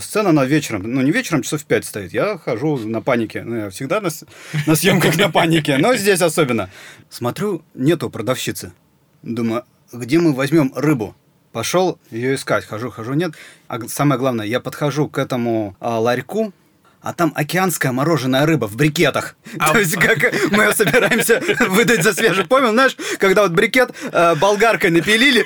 [0.00, 2.12] Сцена на вечером, ну не вечером, часов в 5 стоит.
[2.12, 3.42] Я хожу на панике.
[3.42, 4.08] Ну, я всегда на,
[4.66, 6.70] на съемках на панике, но здесь особенно.
[7.10, 8.72] Смотрю, нету продавщицы.
[9.22, 11.14] Думаю, где мы возьмем рыбу?
[11.52, 13.32] Пошел ее искать, хожу, хожу, нет.
[13.68, 16.52] А самое главное, я подхожу к этому а, ларьку,
[17.00, 19.36] а там океанская мороженая рыба в брикетах.
[19.58, 19.72] А...
[19.72, 22.44] То есть, как мы ее собираемся выдать за свежий.
[22.46, 25.44] Помнил, знаешь, когда вот брикет э, болгаркой напилили.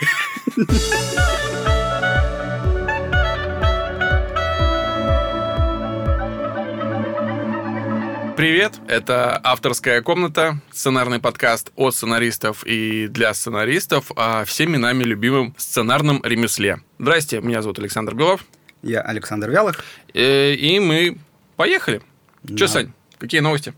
[8.38, 15.56] Привет, это авторская комната, сценарный подкаст от сценаристов и для сценаристов о всеми нами любимом
[15.58, 16.78] сценарном ремесле.
[17.00, 18.44] Здрасте, меня зовут Александр Белов.
[18.84, 19.84] Я Александр Вялых.
[20.14, 21.18] Э, и мы
[21.56, 22.00] поехали.
[22.44, 22.56] Да.
[22.56, 23.74] Че, Сань, какие новости?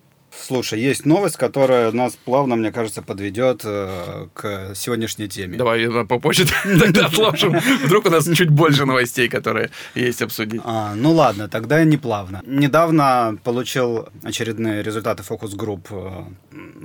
[0.47, 5.57] Слушай, есть новость, которая нас плавно, мне кажется, подведет э, к сегодняшней теме.
[5.57, 7.59] Давай попозже тогда отложим.
[7.85, 10.61] Вдруг у нас чуть больше новостей, которые есть обсудить.
[10.65, 12.43] А, ну ладно, тогда не плавно.
[12.47, 16.25] Недавно получил очередные результаты фокус-групп э,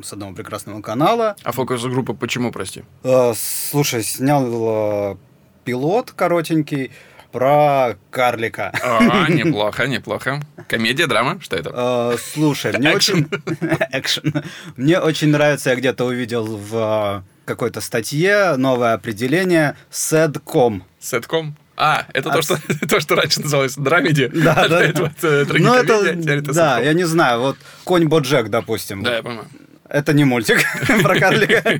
[0.03, 1.35] с одного прекрасного канала.
[1.43, 2.83] А фокус-группа почему, прости?
[3.03, 5.15] Э, слушай, снял э,
[5.63, 6.91] пилот коротенький
[7.35, 8.71] про карлика.
[8.81, 10.39] А, неплохо, неплохо.
[10.69, 11.69] Комедия, драма, что это?
[11.73, 13.27] А, слушай, мне очень...
[13.91, 14.41] Экшен.
[14.77, 20.85] Мне очень нравится, я где-то увидел в а, какой-то статье новое определение сэдком.
[21.01, 21.57] Сэдком?
[21.75, 24.27] А, это то, что, то, что раньше называлось драмеди.
[24.33, 24.81] Да, да.
[24.81, 29.03] Это, это, ну, это, да, я не знаю, вот Конь Боджек, допустим.
[29.03, 29.49] Да, я понимаю.
[29.87, 30.57] Это не мультик
[31.03, 31.79] про карлика.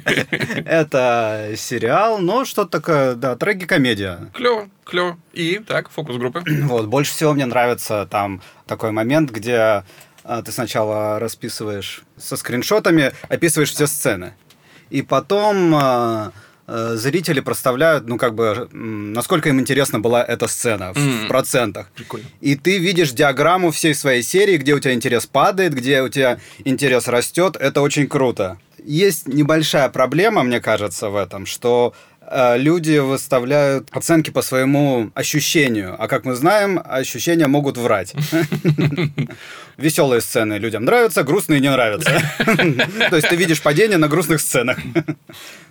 [0.66, 4.30] Это сериал, но что-то такое, да, трагикомедия.
[4.34, 5.18] Клево, клево.
[5.34, 6.44] И, так, фокус группы.
[6.66, 9.84] Вот, больше всего мне нравится там такой момент, где
[10.24, 14.34] а, ты сначала расписываешь со скриншотами, описываешь все сцены.
[14.90, 16.32] И потом а,
[16.68, 21.26] зрители проставляют, ну, как бы, насколько им интересна была эта сцена в, mm.
[21.26, 21.88] в процентах.
[21.96, 22.26] Прикольно.
[22.42, 26.40] И ты видишь диаграмму всей своей серии, где у тебя интерес падает, где у тебя
[26.64, 27.56] интерес растет.
[27.60, 28.58] Это очень круто.
[28.84, 31.94] Есть небольшая проблема, мне кажется, в этом, что
[32.28, 35.96] Э, люди выставляют оценки по своему ощущению.
[36.02, 38.14] А как мы знаем, ощущения могут врать.
[39.78, 42.22] Веселые сцены людям нравятся, грустные не нравятся.
[43.10, 44.78] То есть ты видишь падение на грустных сценах.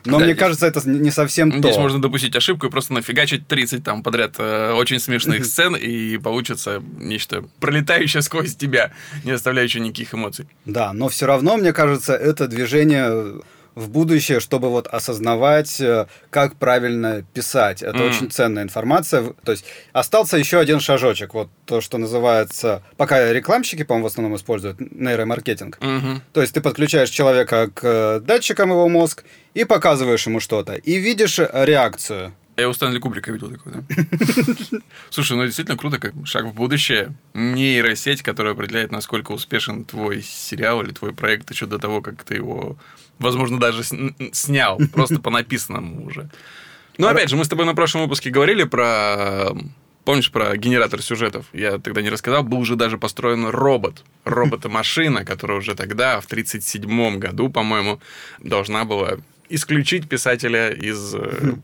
[0.04, 1.58] Но мне кажется, это не совсем то.
[1.58, 6.18] Здесь можно допустить ошибку и просто нафигачить 30 там подряд э, очень смешных сцен, и
[6.18, 8.92] получится нечто пролетающее сквозь тебя,
[9.24, 10.46] не оставляющее никаких эмоций.
[10.66, 13.40] Да, но все равно, мне кажется, это движение
[13.74, 17.82] в будущее, чтобы вот осознавать, э, как правильно писать.
[17.82, 18.08] Это mm.
[18.08, 19.32] очень ценная информация.
[19.44, 21.34] То есть остался еще один шажочек.
[21.34, 22.82] Вот то, что называется...
[22.96, 25.78] Пока рекламщики, по-моему, в основном используют нейромаркетинг.
[25.78, 26.20] Mm-hmm.
[26.32, 29.24] То есть ты подключаешь человека к э, датчикам его мозг
[29.54, 30.74] и показываешь ему что-то.
[30.74, 32.34] И видишь реакцию.
[32.56, 34.78] Я у Стэнли Кубрика видел такой, да?
[35.10, 37.14] Слушай, ну действительно круто, как шаг в будущее.
[37.34, 42.34] Нейросеть, которая определяет, насколько успешен твой сериал или твой проект еще до того, как ты
[42.34, 42.76] его,
[43.18, 43.82] возможно, даже
[44.32, 46.30] снял, просто по написанному уже.
[46.96, 49.52] Ну, опять же, мы с тобой на прошлом выпуске говорили про
[50.04, 51.46] Помнишь про генератор сюжетов?
[51.54, 52.42] Я тогда не рассказал.
[52.42, 54.04] Был уже даже построен робот.
[54.24, 58.00] Робота-машина, которая уже тогда, в 1937 году, по-моему,
[58.38, 59.16] должна была
[59.48, 61.54] исключить писателя из э,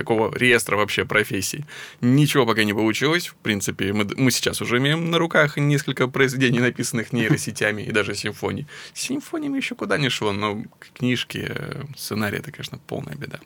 [0.00, 1.66] такого реестра вообще профессий.
[2.00, 3.28] Ничего пока не получилось.
[3.28, 8.14] В принципе, мы, мы сейчас уже имеем на руках несколько произведений, написанных нейросетями и даже
[8.14, 8.66] симфоний.
[8.94, 10.62] С симфониями еще куда не шло, но
[10.94, 11.52] книжки,
[11.98, 13.38] сценарии, это, конечно, полная беда.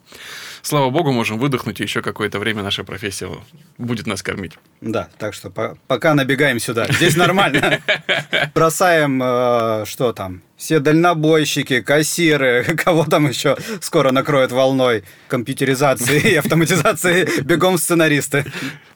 [0.62, 3.28] Слава богу, можем выдохнуть, и еще какое-то время наша профессия
[3.76, 4.52] будет нас кормить.
[4.80, 6.86] Да, так что по пока набегаем сюда.
[6.88, 7.80] Здесь нормально.
[8.54, 16.34] Бросаем, э, что там, все дальнобойщики, кассиры, кого там еще скоро накроет волной компьютеризации и
[16.36, 18.46] автоматизации, бегом сценаристы.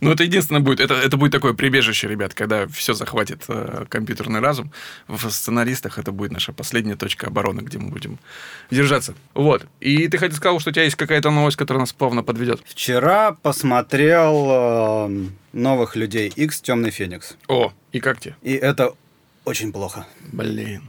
[0.00, 4.40] Ну, это единственное будет, это, это будет такое прибежище, ребят, когда все захватит э, компьютерный
[4.40, 4.72] разум.
[5.08, 8.18] В сценаристах это будет наша последняя точка обороны, где мы будем
[8.70, 9.14] держаться.
[9.34, 9.66] Вот.
[9.80, 12.62] И ты хотел сказал, что у тебя есть какая-то новость, которая нас плавно подведет.
[12.64, 17.36] Вчера посмотрел э, новых людей X Темный Феникс.
[17.46, 18.36] О, и как тебе?
[18.40, 18.94] И это
[19.44, 20.06] очень плохо.
[20.32, 20.88] Блин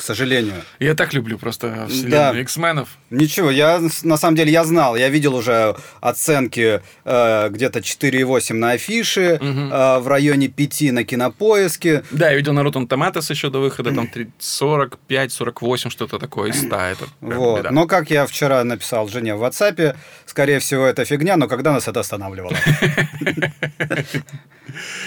[0.00, 0.54] к сожалению.
[0.78, 2.40] Я так люблю просто вселенную да.
[2.40, 2.88] X-менов.
[3.10, 8.70] Ничего, я на самом деле я знал, я видел уже оценки э, где-то 4,8 на
[8.70, 9.46] афише, угу.
[9.46, 12.02] э, в районе 5 на кинопоиске.
[12.12, 14.08] Да, я видел на Rotten Tomatoes еще до выхода, там
[14.38, 16.76] 45-48, что-то такое из 100.
[16.76, 17.58] Это вот.
[17.58, 17.70] Беда.
[17.70, 21.88] Но как я вчера написал жене в WhatsApp, скорее всего, это фигня, но когда нас
[21.88, 22.56] это останавливало?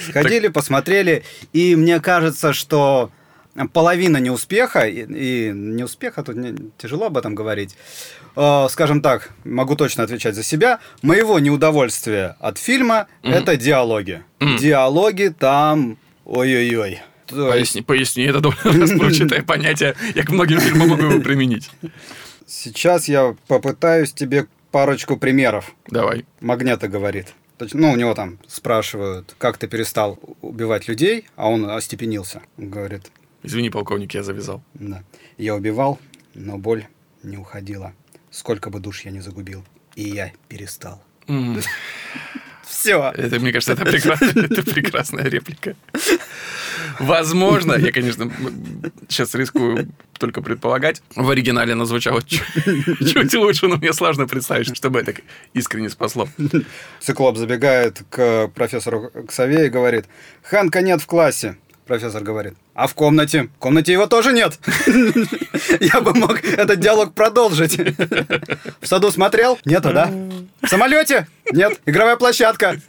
[0.08, 3.10] Сходили, посмотрели, и мне кажется, что
[3.72, 7.76] половина неуспеха, и, и неуспеха, тут не, тяжело об этом говорить,
[8.36, 13.32] э, скажем так, могу точно отвечать за себя, моего неудовольствия от фильма mm-hmm.
[13.32, 14.24] это диалоги.
[14.40, 14.58] Mm-hmm.
[14.58, 17.02] Диалоги там, ой-ой-ой.
[17.28, 19.96] Поясни, поясни, это распрочатое понятие.
[20.16, 21.70] Я к многим фильмам могу его применить.
[22.46, 25.74] Сейчас я попытаюсь тебе парочку примеров.
[25.88, 26.26] Давай.
[26.42, 27.34] Магнета говорит.
[27.72, 32.42] Ну, у него там спрашивают, как ты перестал убивать людей, а он остепенился.
[32.58, 33.12] Говорит.
[33.44, 34.64] Извини, полковник, я завязал.
[34.74, 35.04] Да.
[35.38, 36.00] Я убивал,
[36.34, 36.86] но боль
[37.24, 37.94] не уходила.
[38.32, 39.64] Сколько бы душ я не загубил.
[39.96, 41.04] И я перестал.
[41.28, 41.64] Mm.
[42.66, 43.14] Все.
[43.16, 44.22] Это, мне кажется, это, прекрас...
[44.36, 45.76] это прекрасная реплика.
[47.00, 48.32] Возможно, я, конечно,
[49.08, 49.90] сейчас рискую
[50.20, 55.14] только предполагать, в оригинале оно звучало чуть лучше, но мне сложно представить, чтобы это
[55.54, 56.28] искренне спасло.
[57.00, 60.06] Циклоп забегает к профессору Ксаве и говорит,
[60.44, 61.58] Ханка нет в классе.
[61.86, 63.50] Профессор говорит, а в комнате?
[63.56, 64.58] В комнате его тоже нет.
[65.82, 67.78] Я бы мог этот диалог продолжить.
[68.80, 69.60] В саду смотрел?
[69.66, 70.10] Нету, да?
[70.62, 71.28] В самолете?
[71.52, 71.82] Нет.
[71.86, 72.80] Игровая площадка.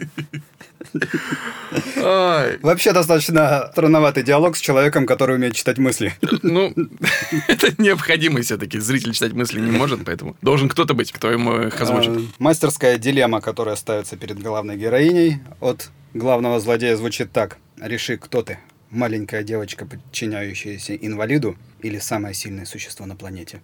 [1.97, 6.15] Вообще достаточно странноватый диалог с человеком, который умеет читать мысли.
[6.43, 6.73] Ну,
[7.49, 8.79] это необходимо все-таки.
[8.79, 12.11] Зритель читать мысли не может, поэтому должен кто-то быть, кто ему их озвучит.
[12.11, 17.59] А, мастерская дилемма, которая ставится перед главной героиней от главного злодея, звучит так.
[17.81, 18.59] Реши, кто ты
[18.95, 23.61] маленькая девочка, подчиняющаяся инвалиду, или самое сильное существо на планете?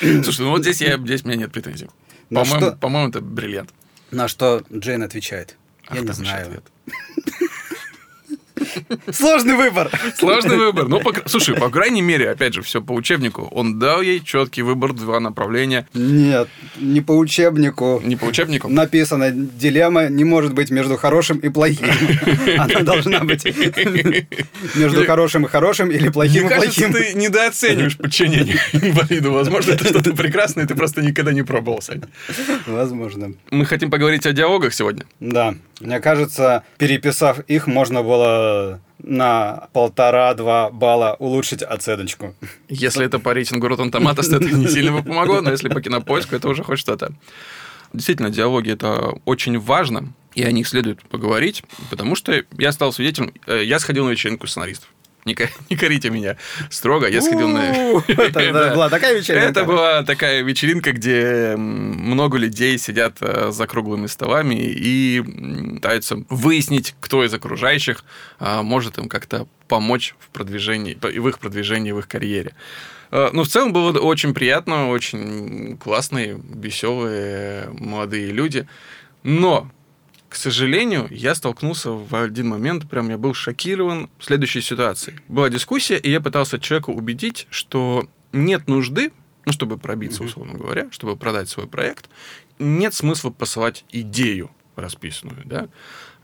[0.00, 1.88] Слушай, ну вот здесь, я, здесь у меня нет претензий.
[2.30, 2.76] По-моему, что...
[2.76, 3.72] по-моему, это бриллиант.
[4.10, 5.56] На что Джейн отвечает.
[5.92, 6.62] Я не знаю.
[9.12, 9.90] Сложный выбор.
[10.16, 10.88] Сложный выбор.
[10.88, 13.48] Ну, по, слушай, по крайней мере, опять же, все по учебнику.
[13.52, 15.86] Он дал ей четкий выбор, два направления.
[15.94, 18.00] Нет, не по учебнику.
[18.04, 18.68] Не по учебнику?
[18.68, 21.88] Написано, дилемма не может быть между хорошим и плохим.
[22.58, 23.44] Она должна быть
[24.74, 26.92] между хорошим и хорошим или плохим и плохим.
[26.92, 29.32] ты недооцениваешь подчинение инвалиду.
[29.32, 31.80] Возможно, это что-то прекрасное, ты просто никогда не пробовал,
[32.66, 33.34] Возможно.
[33.50, 35.04] Мы хотим поговорить о диалогах сегодня.
[35.20, 35.54] Да.
[35.80, 42.34] Мне кажется, переписав их, можно было на полтора-два балла улучшить оценочку.
[42.68, 46.34] Если это по рейтингу Rotten Tomatoes, это не сильно бы помогло, но если по кинопоиску,
[46.34, 47.12] это уже хоть что-то.
[47.92, 53.32] Действительно, диалоги– это очень важно, и о них следует поговорить, потому что я стал свидетелем,
[53.46, 54.90] э, я сходил на вечеринку сценаристов.
[55.28, 55.36] Не,
[55.70, 56.36] не корите меня
[56.70, 57.06] строго.
[57.08, 57.60] Я сходил на...
[58.08, 59.48] Это была такая вечеринка?
[59.48, 65.22] Это была такая вечеринка, где много людей сидят э, за круглыми столами и
[65.74, 68.04] пытаются выяснить, кто из окружающих
[68.38, 72.54] а, может им как-то помочь в продвижении, в их продвижении, в их карьере.
[73.10, 78.66] Э, ну, в целом было очень приятно, очень классные, веселые молодые люди.
[79.22, 79.70] Но
[80.28, 85.18] к сожалению, я столкнулся в один момент, прям я был шокирован следующей ситуацией.
[85.28, 89.12] Была дискуссия, и я пытался человека убедить, что нет нужды,
[89.46, 92.10] ну, чтобы пробиться, условно говоря, чтобы продать свой проект,
[92.58, 95.68] нет смысла посылать идею расписанную, да,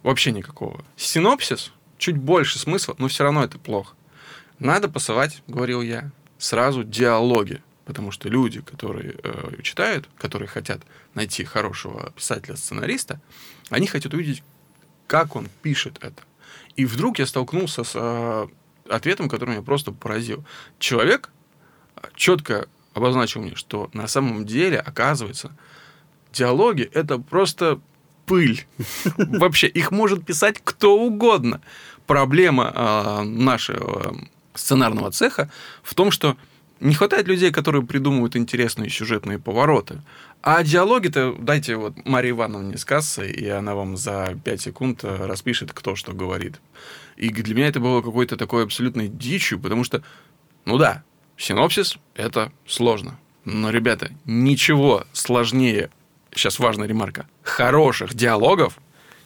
[0.03, 0.85] вообще никакого.
[0.97, 3.97] Синопсис чуть больше смысла, но все равно это плохо.
[4.59, 10.81] Надо посылать, говорил я, сразу диалоги, потому что люди, которые э, читают, которые хотят
[11.15, 13.21] найти хорошего писателя-сценариста,
[13.71, 14.43] они хотят увидеть,
[15.07, 16.23] как он пишет это.
[16.77, 18.47] И вдруг я столкнулся с э,
[18.89, 20.45] ответом, который меня просто поразил.
[20.79, 21.31] Человек
[22.15, 25.57] четко обозначил мне, что на самом деле, оказывается,
[26.33, 27.81] диалоги— это просто
[28.27, 28.67] пыль.
[29.17, 31.61] Вообще, их может писать кто угодно.
[32.07, 34.17] Проблема э, нашего
[34.55, 35.51] сценарного цеха
[35.83, 36.37] в том, что
[36.85, 40.03] не хватает людей, которые придумывают интересные сюжетные повороты.
[40.43, 45.27] А диалоги-то дайте вот Марии Ивановне с кассы, и она вам за 5 секунд э,
[45.27, 46.61] распишет, кто что говорит.
[47.17, 50.03] И для меня это было какой-то такой абсолютной дичью, потому что,
[50.67, 51.03] ну да,
[51.39, 53.19] синопсис— это сложно.
[53.47, 55.89] Но, ребята, ничего сложнее,
[56.35, 58.79] сейчас важная ремарка, хороших диалогов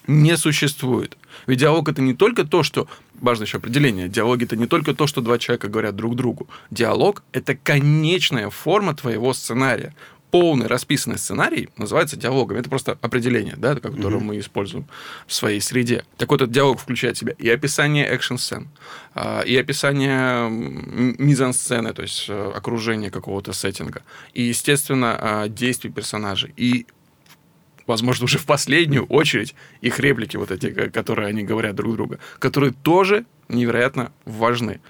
[0.09, 1.17] не существует.
[1.47, 2.89] Ведь диалог это не только то, что
[3.21, 4.09] важно еще определение.
[4.09, 6.49] Диалоги это не только то, что два человека говорят друг другу.
[6.71, 9.95] Диалог это конечная форма твоего сценария
[10.31, 12.59] полный расписанный сценарий называется диалогом.
[12.59, 14.23] Это просто определение, да, которое mm-hmm.
[14.23, 14.87] мы используем
[15.27, 16.05] в своей среде.
[16.17, 18.69] Так вот, этот диалог включает в себя и описание экшн-сцен,
[19.15, 24.03] а, и описание мизансцены, то есть э, окружение какого-то сеттинга,
[24.35, 26.87] и, естественно, а, действий персонажей, и
[27.89, 32.73] возможно, уже в последнюю очередь их реплики вот эти, которые они говорят друг друга, которые
[32.73, 34.81] тоже невероятно важны.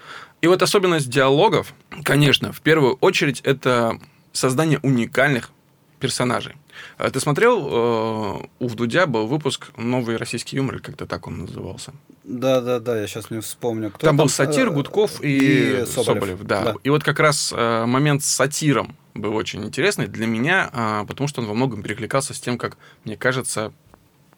[0.43, 1.73] И вот особенность диалогов,
[2.05, 3.99] конечно, в первую очередь это
[4.33, 5.51] создание уникальных
[5.99, 6.55] персонажей.
[6.97, 11.39] А Ты смотрел, э, у Вдудя был выпуск «Новый российский юмор», или как-то так он
[11.39, 11.93] назывался?
[12.25, 13.91] Да, да, да, я сейчас не вспомню.
[13.91, 16.07] Кто там, был сатир, Э, Гудков и, и Соболев.
[16.07, 16.63] Соболев, да.
[16.63, 16.75] да.
[16.85, 21.29] И вот как раз э, момент с сатиром был очень интересный для меня, а, потому
[21.29, 23.73] что он во многом перекликался с тем, как, мне кажется,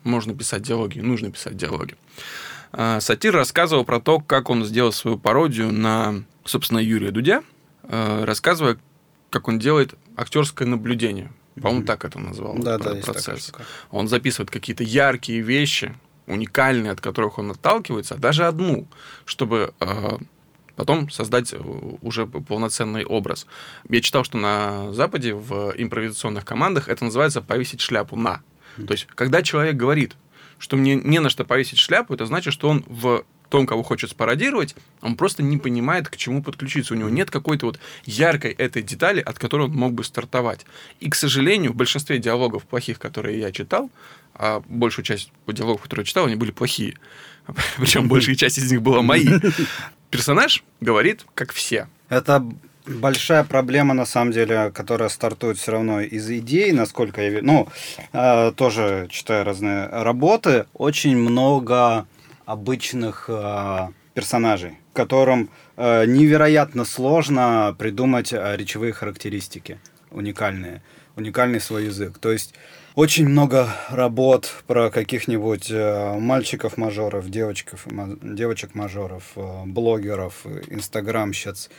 [0.03, 1.97] можно писать диалоги, нужно писать диалоги.
[2.73, 7.43] А, Сатир рассказывал про то, как он сделал свою пародию на, собственно, Юрия Дудя,
[7.83, 8.79] э, рассказывая,
[9.31, 11.31] как он делает актерское наблюдение.
[11.63, 12.63] По-моему, так это называлось.
[12.63, 13.53] Да, да, процесс.
[13.91, 15.95] Он записывает какие-то яркие вещи,
[16.27, 18.87] уникальные, от которых он отталкивается, а даже одну,
[19.25, 20.19] чтобы э,
[20.77, 21.59] потом создать э,
[22.03, 23.47] уже полноценный образ.
[23.89, 28.43] Я читал, что на Западе в импровизационных командах это называется повесить шляпу на.
[28.77, 30.17] То есть, когда человек говорит,
[30.59, 34.11] что мне не на что повесить шляпу, это значит, что он в том, кого хочет
[34.11, 36.95] спародировать, он просто не понимает, к чему подключиться.
[36.95, 40.65] У него нет какой-то вот яркой этой детали, от которой он мог бы стартовать.
[41.01, 43.91] И, к сожалению, в большинстве диалогов плохих, которые я читал,
[44.35, 46.97] а большую часть диалогов, которые я читал, они были плохие.
[47.77, 49.29] Причем большая часть из них была мои.
[50.11, 51.89] Персонаж говорит, как все.
[52.09, 52.45] Это
[52.87, 57.45] большая проблема, на самом деле, которая стартует все равно из идей, насколько я вижу.
[57.45, 57.69] Ну,
[58.13, 60.67] э, тоже читаю разные работы.
[60.73, 62.07] Очень много
[62.51, 69.79] обычных э, персонажей, которым э, невероятно сложно придумать э, речевые характеристики
[70.11, 70.83] уникальные,
[71.15, 72.19] уникальный свой язык.
[72.19, 72.55] То есть
[72.97, 81.71] очень много работ про каких-нибудь э, мальчиков-мажоров, девочек-мажоров, э, блогеров, инстаграмщиц.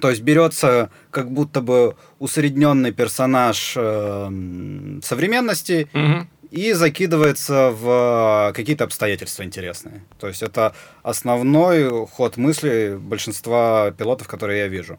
[0.00, 6.28] То есть берется как будто бы усредненный персонаж э, современности Мгм.
[6.50, 10.04] И закидывается в какие-то обстоятельства интересные.
[10.18, 14.98] То есть это основной ход мысли большинства пилотов, которые я вижу.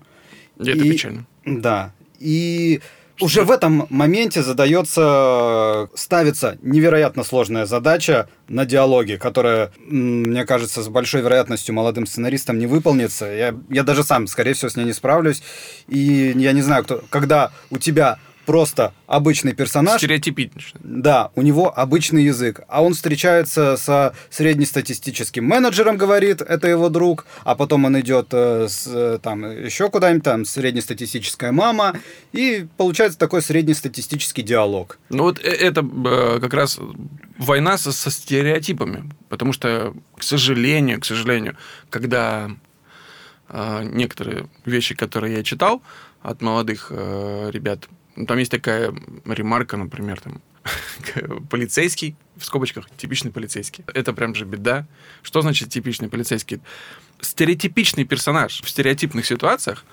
[0.60, 1.26] И это И- печально.
[1.46, 1.94] Да.
[2.20, 2.82] И
[3.20, 10.88] уже в этом моменте задается, ставится невероятно сложная задача на диалоге, которая, мне кажется, с
[10.88, 13.26] большой вероятностью молодым сценаристам не выполнится.
[13.26, 15.42] Я, я даже сам, скорее всего, с ней не справлюсь.
[15.88, 20.80] И я не знаю, кто, когда у тебя просто обычный персонаж, Стереотипично.
[20.82, 27.26] да, у него обычный язык, а он встречается со среднестатистическим менеджером, говорит, это его друг,
[27.44, 31.98] а потом он идет э, с, э, там еще куда-нибудь, там среднестатистическая мама,
[32.32, 34.98] и получается такой среднестатистический диалог.
[35.10, 35.84] Ну вот э- это
[36.42, 36.80] как раз
[37.38, 41.58] война со, со стереотипами, потому что, к сожалению, к сожалению,
[41.90, 42.50] когда
[43.50, 45.82] некоторые вещи, которые я читал
[46.22, 47.88] от молодых ребят,
[48.26, 48.94] там есть такая
[49.26, 50.42] ремарка, например, там
[51.50, 53.84] полицейский в скобочках типичный полицейский.
[53.94, 54.88] Это прям же беда.
[55.22, 56.62] Что значит типичный полицейский?
[57.22, 59.86] Стереотипичный персонаж в стереотипных ситуациях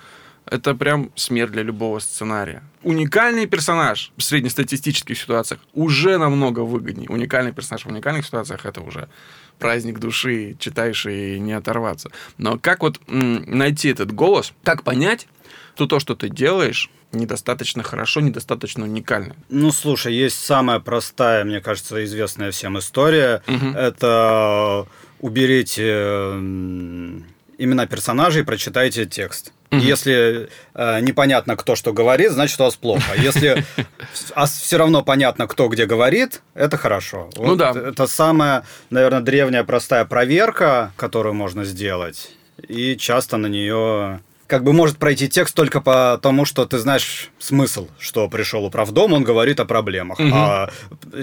[0.45, 2.63] это прям смерть для любого сценария.
[2.83, 7.09] Уникальный персонаж в среднестатистических ситуациях уже намного выгоднее.
[7.09, 9.09] Уникальный персонаж в уникальных ситуациях это уже
[9.57, 12.11] праздник души, читаешь и не оторваться.
[12.37, 15.27] Но как вот найти этот голос, как понять,
[15.75, 19.35] что то, что ты делаешь, недостаточно хорошо, недостаточно уникально.
[19.49, 23.41] Ну, слушай, есть самая простая, мне кажется, известная всем история.
[23.47, 23.75] Мгм.
[23.75, 24.85] Это
[25.19, 27.25] уберите м,
[27.57, 29.51] имена персонажей, прочитайте текст.
[29.71, 29.81] Мгм.
[29.83, 33.13] Если э, непонятно, кто что говорит, значит, у вас плохо.
[33.17, 33.65] Если
[34.45, 37.29] все равно понятно, кто где говорит, это хорошо.
[37.35, 37.71] Ну Вот да.
[37.71, 42.31] Это самая, наверное, древняя простая проверка, которую можно сделать.
[42.67, 47.87] И часто на нее как бы может пройти текст только потому, что ты знаешь смысл,
[47.99, 50.19] что пришел управдом, он говорит о проблемах.
[50.19, 50.33] Мгм.
[50.33, 50.69] А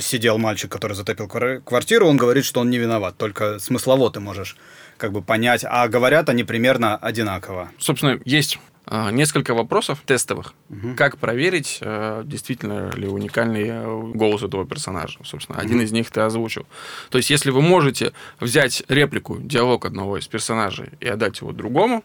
[0.00, 3.17] сидел мальчик, который затопил квар- квартиру, он говорит, что он не виноват.
[3.17, 4.57] Только смыслово ты можешь
[4.97, 5.64] как бы понять.
[5.69, 7.71] А говорят они примерно одинаково.
[7.79, 10.55] Собственно, есть а, несколько вопросов тестовых.
[10.69, 10.97] Мгм.
[10.97, 15.21] Как проверить, э, действительно ли уникальный э, голос этого персонажа?
[15.25, 16.67] Собственно, один из них ты озвучил.
[17.11, 22.02] То есть, если вы можете взять реплику, диалог одного из персонажей и отдать его другому,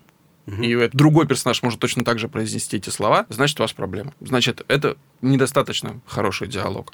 [0.48, 4.14] и другой персонаж может точно так же произнести эти слова, значит, у вас проблема.
[4.22, 6.94] Значит, это недостаточно хороший диалог.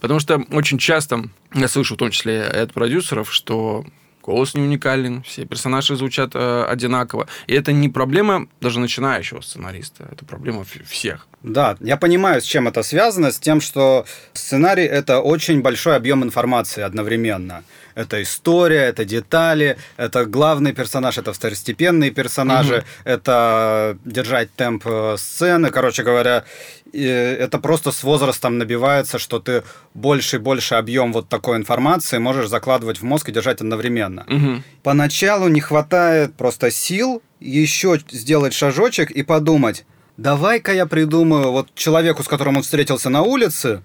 [0.00, 3.84] Потому что очень часто я слышу, в том числе и от продюсеров, что
[4.28, 7.28] голос не уникален, все персонажи звучат э, одинаково.
[7.46, 11.26] И это не проблема даже начинающего сценариста, это проблема всех.
[11.42, 14.04] Да, я понимаю, с чем это связано, с тем, что
[14.34, 17.64] сценарий это очень большой объем информации одновременно.
[17.98, 25.70] Это история, это детали, это главный персонаж, это второстепенные персонажи, это держать темп э, сцены.
[25.70, 26.44] Короче говоря,
[26.92, 29.64] это просто с возрастом набивается, что ты
[29.94, 34.24] больше и больше объем вот такой информации можешь закладывать в мозг и держать одновременно.
[34.28, 34.62] Мгм.
[34.84, 39.84] Поначалу не хватает просто сил еще сделать шажочек и подумать,
[40.16, 43.82] давай-ка я придумаю вот человеку, с которым он встретился на улице,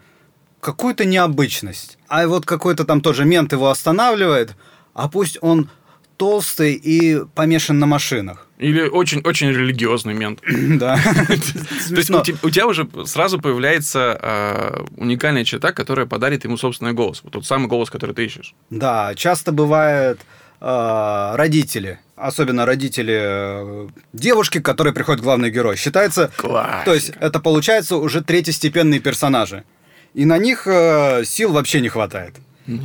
[0.63, 1.97] какую-то необычность.
[2.07, 4.55] А вот какой-то там тоже мент его останавливает,
[4.93, 5.69] а пусть он
[6.17, 8.47] толстый и помешан на машинах.
[8.57, 10.39] Или очень-очень религиозный мент.
[10.79, 10.97] Да.
[11.89, 12.09] То есть
[12.43, 17.21] у тебя уже сразу появляется а, уникальная черта, которая подарит ему собственный голос.
[17.23, 18.55] Вот тот самый голос, который ты ищешь.
[18.69, 20.19] Да, часто бывает
[20.61, 26.31] а, родители, особенно родители э, девушки, к которой приходит главный герой, считается...
[26.37, 26.85] Классика.
[26.85, 29.65] То есть это получается уже третьестепенные персонажи.
[30.13, 32.35] И на них э, сил вообще не хватает.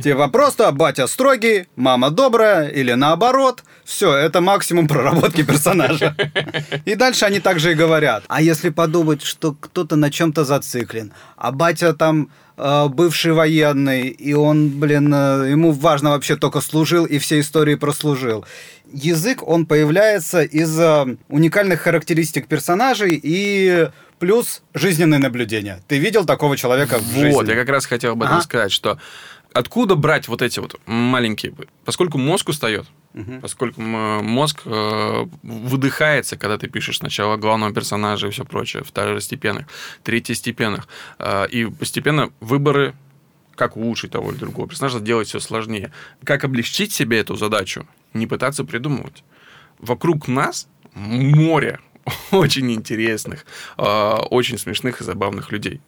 [0.03, 3.63] Типа просто батя строгий, мама добрая или наоборот.
[3.85, 6.15] Все, это максимум проработки персонажа.
[6.85, 8.23] И дальше они также и говорят.
[8.27, 14.33] А если подумать, что кто-то на чем-то зациклен, а батя там э, бывший военный, и
[14.33, 18.45] он, блин, э, ему важно вообще только служил и все истории прослужил.
[18.91, 23.87] Язык, он появляется из э, уникальных характеристик персонажей и
[24.19, 25.81] плюс жизненное наблюдение.
[25.87, 27.31] Ты видел такого человека в жизни?
[27.31, 28.43] Вот, я как раз хотел об этом Ага.
[28.43, 28.99] сказать, что
[29.53, 31.53] откуда брать вот эти вот маленькие...
[31.85, 33.41] Поскольку мозг устает, Мгм.
[33.41, 39.65] поскольку мозг э, выдыхается, когда ты пишешь сначала главного персонажа и все прочее, второстепенных,
[40.03, 42.93] третьестепенных, э, и постепенно выборы
[43.55, 45.91] как улучшить того или другого персонажа, делать все сложнее.
[46.23, 47.85] Как облегчить себе эту задачу?
[48.13, 49.23] Не пытаться придумывать.
[49.79, 51.79] Вокруг нас море
[52.31, 53.45] очень интересных,
[53.77, 55.81] э, очень смешных и забавных людей.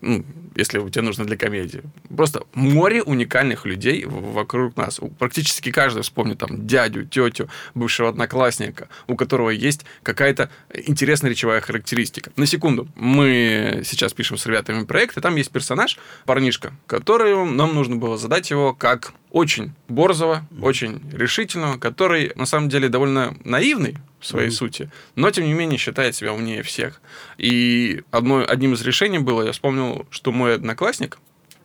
[0.00, 0.24] Ну,
[0.56, 1.82] если у тебя нужно для комедии.
[2.14, 5.00] Просто море уникальных людей вокруг нас.
[5.18, 12.30] Практически каждый вспомнит там дядю, тетю, бывшего одноклассника, у которого есть какая-то интересная речевая характеристика.
[12.36, 12.88] На секунду.
[12.94, 18.18] Мы сейчас пишем с ребятами проект, и там есть персонаж, парнишка, который нам нужно было
[18.18, 24.48] задать его как очень борзого, очень решительного, который на самом деле довольно наивный в своей
[24.48, 24.54] Мгм.
[24.54, 27.00] сути, но тем не менее считает себя умнее всех.
[27.38, 31.18] И одно, одним из решений было, я вспомнил, что мой одноклассник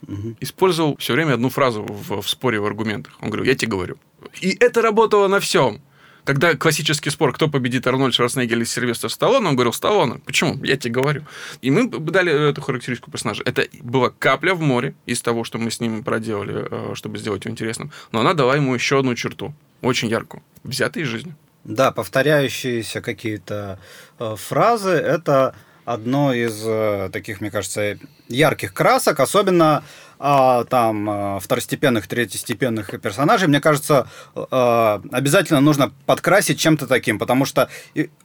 [0.07, 0.37] Мгм.
[0.39, 3.17] использовал все время одну фразу в, в споре в аргументах.
[3.21, 3.97] Он говорил, я тебе говорю.
[4.41, 5.81] И это работало на всем.
[6.23, 10.21] Когда классический спор, кто победит, Арнольд Шварценеггер или Сильвестр Сталлоне, он говорил, Сталлоне.
[10.25, 10.63] Почему?
[10.63, 11.21] Я тебе говорю.
[11.61, 13.43] И мы дали эту характеристику персонажа.
[13.45, 17.45] Это была капля в море из того, что мы с ним проделали, э, чтобы сделать
[17.45, 17.91] его интересным.
[18.11, 21.35] Но она дала ему еще одну черту, очень яркую, взятой из жизни.
[21.65, 23.79] Да, повторяющиеся какие-то
[24.19, 29.83] э, фразы это одно из э, таких, мне кажется, ярких красок, особенно
[30.17, 37.45] а, там э, второстепенных, третьестепенных персонажей, мне кажется, э, обязательно нужно подкрасить чем-то таким, потому
[37.45, 37.67] что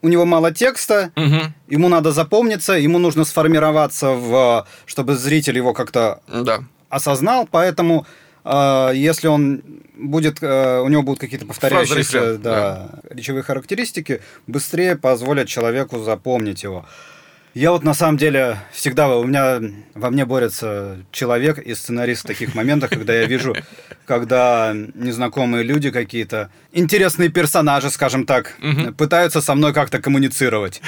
[0.03, 1.55] у него мало текста, Мгм.
[1.69, 6.61] ему надо запомниться, ему нужно сформироваться, в, чтобы зритель его как-то Да.
[6.91, 8.07] осознал, поэтому
[8.95, 9.63] если он
[10.01, 16.63] будет, э, у него будут какие-то повторяющиеся Фразы да, речевые характеристики, быстрее позволят человеку запомнить
[16.63, 16.87] его.
[17.53, 19.61] Я вот на самом деле всегда у меня
[19.95, 23.57] во мне борется человек и сценарист в таких моментах, когда я вижу,
[24.07, 28.57] когда незнакомые люди какие-то интересные персонажи, скажем так,
[28.97, 30.81] пытаются со мной как-то коммуницировать.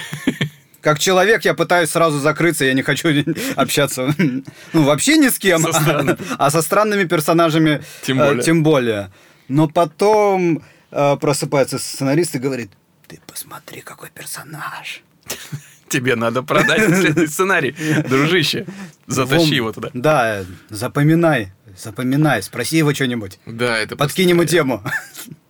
[0.82, 3.08] Как человек я пытаюсь сразу закрыться, я не хочу
[3.56, 8.42] общаться, ну, вообще ни с кем, Со а со странными персонажами Тем э, более.
[8.42, 9.12] тем более.
[9.48, 12.72] Но потом э, просыпается сценарист и говорит,
[13.06, 15.02] ты посмотри, какой персонаж.
[15.88, 17.76] Тебе надо продать следующий сценарий.
[18.08, 18.66] Дружище,
[19.06, 19.90] затащи его туда.
[19.94, 23.38] Да, запоминай, запоминай, спроси его что-нибудь.
[23.46, 24.82] Да, это Подкинь ему тему.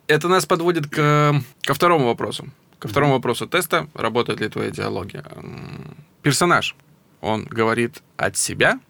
[0.08, 2.48] Это нас подводит к, ко второму вопросу.
[2.82, 5.22] Ко второму вопросу теста, работает ли твоя идеология.
[5.36, 6.74] М, Персонаж,
[7.20, 8.80] он говорит от себя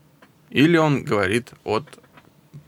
[0.49, 1.85] или он говорит от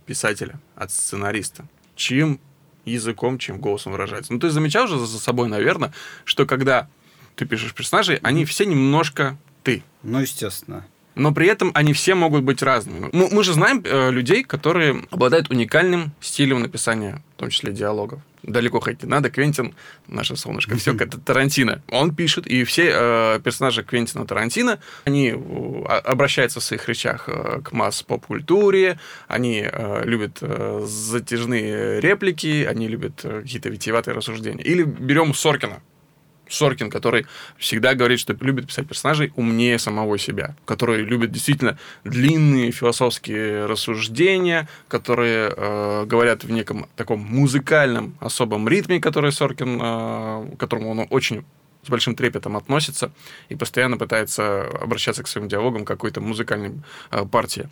[0.05, 1.65] писателя, от сценариста?
[1.97, 2.41] Чьим
[2.85, 4.35] языком, чьим голосом выражается?
[4.35, 5.95] Ну, ты замечал же за собой, наверное,
[6.27, 6.89] что когда
[7.37, 9.83] ты пишешь персонажей, они все немножко ты.
[10.03, 10.85] Ну, естественно.
[11.15, 13.09] Но при этом они все могут быть разными.
[13.13, 18.21] Мы, мы же знаем э, людей, которые обладают уникальным стилем написания, в том числе диалогов.
[18.47, 19.31] Далеко ходить не надо.
[19.31, 19.75] Квентин,
[20.07, 21.81] наше солнышко, все это Тарантино.
[21.91, 27.61] Он пишет, и все э, персонажи Квентина Тарантино, они э, обращаются в своих речах э,
[27.63, 34.63] к масс-поп-культуре, они э, любят э, затяжные реплики, они любят какие-то витиеватые рассуждения.
[34.63, 35.81] Или берем Соркина.
[36.55, 37.27] Соркин, который
[37.59, 44.69] всегда говорит, что любит писать персонажей умнее самого себя, который любит действительно длинные философские рассуждения,
[44.89, 51.07] которые э, говорят в неком таком музыкальном особом ритме, который Соркин, э, к которому он
[51.11, 51.45] очень
[51.83, 53.13] с большим трепетом относится
[53.49, 56.73] и постоянно пытается обращаться к своим диалогам какой-то музыкальной
[57.11, 57.69] э, партии.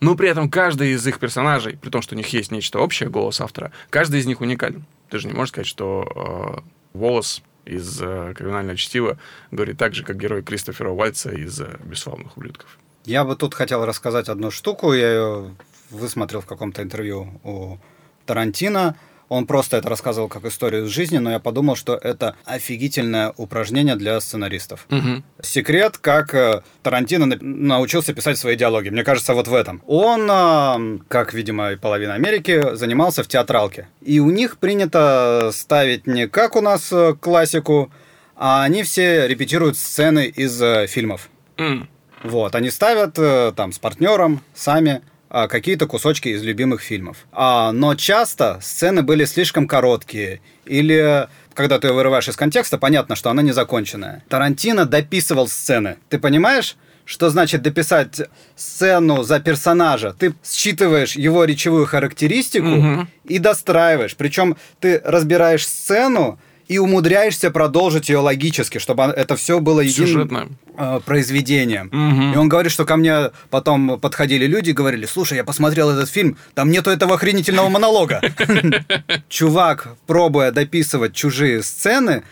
[0.00, 3.08] Но при этом каждый из их персонажей, при том, что у них есть нечто общее,
[3.08, 4.84] голос автора, каждый из них уникален.
[5.08, 6.62] Ты же не можешь сказать, что
[6.94, 9.18] э, голос из э, «Криминального чтива»
[9.50, 12.78] говорит так же, как герой Кристофера Уальца из э, «Бесславных ублюдков».
[13.04, 14.92] Я бы тут хотел рассказать одну штуку.
[14.92, 15.54] Я ее
[15.90, 17.78] высмотрел в каком-то интервью у
[18.24, 18.96] Тарантино.
[19.28, 23.96] Он просто это рассказывал как историю из жизни, но я подумал, что это офигительное упражнение
[23.96, 24.86] для сценаристов.
[24.90, 25.22] Угу.
[25.42, 28.90] Секрет, как э, Тарантино на- научился писать свои диалоги.
[28.90, 29.82] Мне кажется, вот в этом.
[29.86, 33.88] Он, как, видимо, и половина Америки, занимался в театралке.
[34.00, 37.90] И у них принято ставить не как у нас э, классику,
[38.36, 41.30] а они все репетируют сцены из э, фильмов.
[41.56, 41.88] М.
[42.22, 43.14] Вот, они ставят
[43.54, 45.02] там с партнером, сами
[45.46, 47.18] какие-то кусочки из любимых фильмов.
[47.32, 50.40] А, но часто сцены были слишком короткие.
[50.64, 54.22] Или когда ты ее вырываешь из контекста, понятно, что она не законченная.
[54.28, 55.96] Тарантино дописывал сцены.
[56.08, 56.76] Ты понимаешь?
[57.04, 58.22] Что значит дописать
[58.56, 60.12] сцену за персонажа?
[60.18, 63.08] Ты считываешь его речевую характеристику Мгм.
[63.24, 64.16] и достраиваешь.
[64.16, 70.48] Причем ты разбираешь сцену и умудряешься продолжить ее логически, чтобы это все было единым Сюжетно.
[70.76, 71.88] э, произведением.
[71.92, 72.32] Мгм.
[72.34, 76.10] И он говорит, что ко мне потом подходили люди и говорили, слушай, я посмотрел этот
[76.10, 78.20] фильм, там нету этого охренительного монолога.
[79.28, 82.24] Чувак, пробуя дописывать чужие сцены,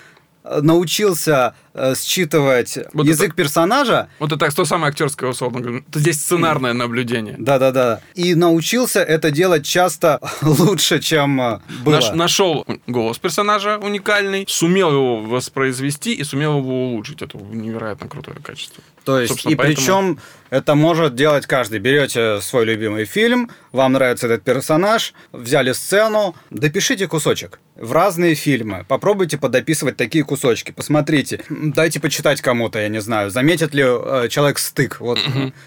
[0.44, 5.60] научился э, считывать Вот язык это- персонажа, Вот это то самое актерское условно.
[5.60, 5.82] говоря.
[5.94, 7.36] Здесь сценарное наблюдение.
[7.38, 11.94] да-да-да, и научился это делать часто лучше, чем э, было.
[11.94, 17.22] Наш- нашел голос персонажа уникальный, сумел его воспроизвести и сумел его улучшить.
[17.22, 18.82] Это невероятно крутое качество.
[19.04, 20.18] То есть, Собственно, и поэтому- причем
[20.54, 21.80] это может делать каждый.
[21.80, 28.84] Берете свой любимый фильм, вам нравится этот персонаж, взяли сцену, допишите кусочек в разные фильмы.
[28.86, 30.70] Попробуйте подописывать такие кусочки.
[30.70, 35.18] Посмотрите, дайте почитать кому-то, я не знаю, заметит ли э, человек стык, вот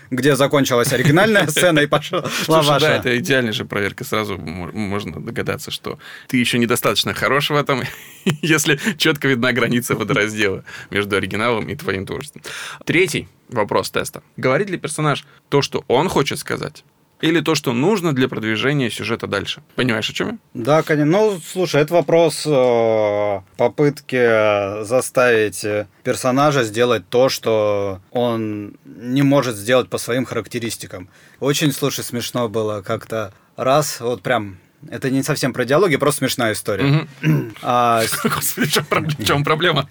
[0.10, 2.80] где закончилась оригинальная сцена и пошла ваша.
[2.80, 4.06] да, это идеальнейшая проверка.
[4.06, 7.84] Сразу мо- можно догадаться, что ты еще недостаточно хорош в этом,
[8.42, 12.42] если четко видна граница водораздела между оригиналом и твоим творчеством.
[12.86, 14.22] Третий вопрос теста.
[14.38, 16.84] Говорит ли персонаж то, что он хочет сказать?
[17.20, 19.64] Или то, что нужно для продвижения сюжета дальше?
[19.76, 20.38] Понимаешь, о чем я?
[20.54, 21.12] Да, конечно.
[21.12, 29.56] Ну, слушай, это вопрос э, попытки заставить э, персонажа сделать то, что он не может
[29.56, 31.10] сделать по своим характеристикам.
[31.40, 34.58] Очень, слушай, смешно было как-то раз, вот прям,
[34.88, 37.08] это не совсем про диалоги, просто смешная история.
[37.64, 39.90] А, Господи, в чем проб- в чем проблема?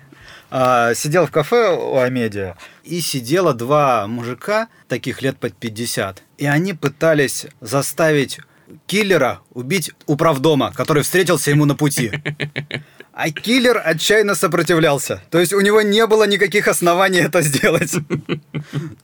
[0.51, 6.47] А, сидел в кафе у Амедиа, и сидело два мужика, таких лет под 50, и
[6.47, 8.41] они пытались заставить
[8.87, 12.13] киллера убить управдома, который встретился ему на пути.
[13.13, 15.23] А киллер отчаянно сопротивлялся.
[15.31, 17.95] То есть у него не было никаких оснований это сделать.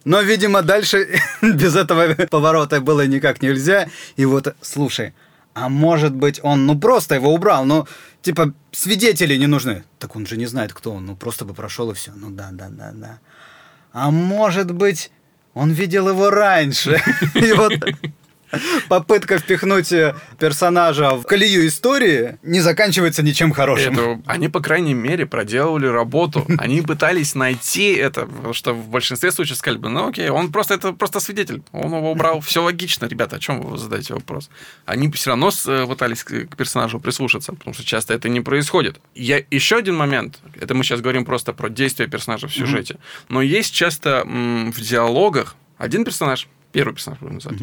[0.05, 3.88] Но, видимо, дальше без этого поворота было никак нельзя.
[4.16, 5.14] И вот, слушай,
[5.54, 7.86] а может быть он, ну просто его убрал, ну
[8.22, 9.84] типа свидетели не нужны.
[9.98, 12.12] Так он же не знает, кто он, ну просто бы прошел и все.
[12.14, 13.18] Ну да, да, да, да.
[13.92, 15.10] А может быть
[15.54, 17.00] он видел его раньше.
[17.34, 17.74] И вот
[18.88, 23.94] попытка впихнуть э, персонажа в колею истории не заканчивается ничем хорошим.
[23.94, 26.46] Это, они, по крайней мере, проделали работу.
[26.58, 30.74] Они пытались найти это, потому что в большинстве случаев сказали бы, ну окей, он просто
[30.74, 31.62] это просто свидетель.
[31.72, 32.40] Он его убрал.
[32.40, 34.50] Все логично, ребята, о чем вы задаете вопрос?
[34.86, 39.00] Они все равно э, пытались к к персонажу прислушаться, потому что часто это не происходит.
[39.14, 43.42] Я еще один момент, это мы сейчас говорим просто про действия персонажа в сюжете, но
[43.42, 47.61] есть часто м, в диалогах один персонаж, первый персонаж, будем называть,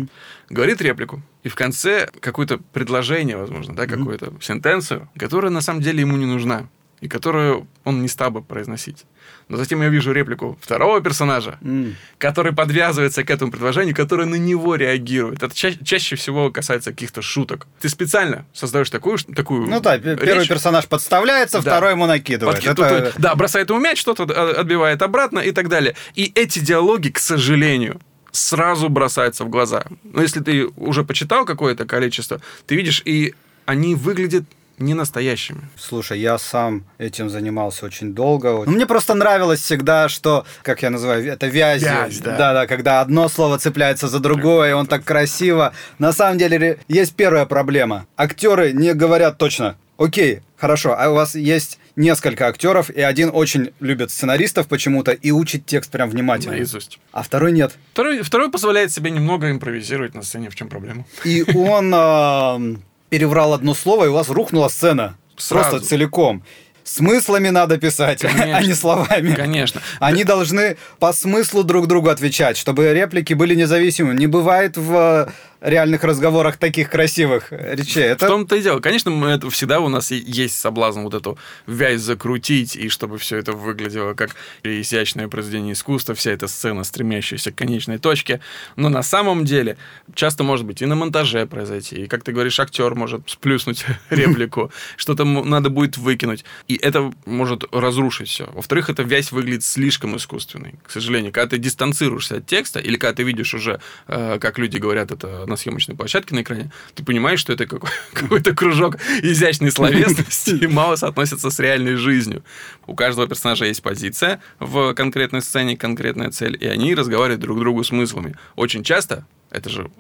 [0.50, 6.02] говорит реплику, и в конце какое-то предложение, возможно, да, какую-то сентенцию, которая на самом деле
[6.02, 6.68] ему не нужна,
[7.02, 9.06] и которую он не стал бы произносить.
[9.48, 11.96] Но затем я вижу реплику второго персонажа, М.
[12.18, 15.42] который подвязывается к этому предложению, который на него реагирует.
[15.42, 17.68] Это ча- чаще всего касается каких-то шуток.
[17.80, 21.72] Ты специально создаешь такую, такую Ну да, пе- первый речь, персонаж подставляется, Да.
[21.72, 22.58] второй ему накидывает.
[22.58, 25.96] Подки- Это- Да, бросает ему мяч, что-то э, отбивает обратно и так далее.
[26.16, 29.84] И эти диалоги, к сожалению, сразу бросаются в глаза.
[30.04, 34.44] Но если ты уже почитал какое-то количество, ты видишь, и они выглядят
[34.80, 35.62] не настоящими.
[35.78, 38.64] Слушай, я сам этим занимался очень долго.
[38.66, 41.84] Ну, мне просто нравилось всегда, что, как я называю, это вязь.
[41.84, 42.38] Вязь, да.
[42.38, 45.74] Да, да, когда одно слово цепляется за другое, и он так красиво.
[45.98, 48.08] На самом деле есть первая проблема.
[48.16, 49.76] Актеры не говорят точно.
[49.98, 55.32] Окей, хорошо, а у вас есть несколько актеров, и один очень любит сценаристов почему-то и
[55.32, 56.54] учит текст прям внимательно.
[56.54, 57.00] Наизусть.
[57.12, 57.74] А второй нет.
[57.94, 60.50] Второй, второй позволяет себе немного импровизировать на сцене.
[60.50, 61.06] В чем проблема?
[61.24, 65.18] И он эм, переврал одно слово, и у вас рухнула сцена.
[65.38, 65.70] Сразу.
[65.70, 66.44] Просто целиком.
[66.84, 68.68] Смыслами надо писать, а Конечно.
[68.68, 69.36] не словами.
[69.36, 69.80] Конечно.
[70.00, 74.16] Они должны по смыслу друг другу отвечать, чтобы реплики были независимы.
[74.16, 78.04] Не бывает в реальных разговорах таких красивых речей.
[78.04, 78.26] Это...
[78.26, 78.80] В том-то и дело.
[78.80, 83.38] Конечно, мы это всегда у нас есть соблазн вот эту вязь закрутить, и чтобы все
[83.38, 88.40] это выглядело как изящное произведение искусства, вся эта сцена, стремящаяся к конечной точке.
[88.76, 89.78] Но на самом деле
[90.16, 94.72] часто может быть и на монтаже произойти, и, как ты говоришь, актер может сплюснуть реплику,
[94.96, 96.46] что-то надо будет выкинуть.
[96.68, 98.50] И это может разрушить все.
[98.54, 100.76] Во-вторых, эта вязь выглядит слишком искусственной.
[100.86, 104.78] К сожалению, когда ты дистанцируешься от текста, или когда ты видишь уже, э, как люди
[104.78, 107.66] говорят это на съемочной площадке на экране, ты понимаешь, что это
[108.14, 112.44] какой-то кружок изящной словесности и мало соотносится с реальной жизнью.
[112.88, 117.84] У каждого персонажа есть позиция в конкретной сцене, конкретная цель, и они разговаривают друг другу
[117.84, 118.36] смыслами.
[118.56, 119.92] Очень часто, это же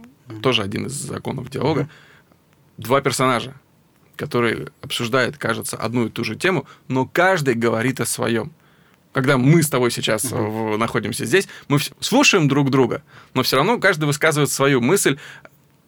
[0.41, 1.89] тоже один из законов диалога,
[2.77, 3.55] два персонажа,
[4.15, 8.51] которые обсуждают, кажется, одну и ту же тему, но каждый говорит о своем
[9.11, 10.77] когда мы с тобой сейчас uh-huh.
[10.77, 13.01] находимся здесь, мы слушаем друг друга,
[13.33, 15.17] но все равно каждый высказывает свою мысль.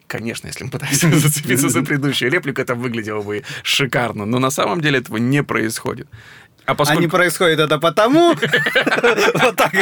[0.06, 4.80] Конечно, если мы пытаемся зацепиться за предыдущую реплику, это выглядело бы шикарно, но на самом
[4.80, 6.08] деле этого не происходит.
[6.66, 7.00] А, поскольку...
[7.00, 8.34] а не происходит это потому...
[9.34, 9.72] Вот так.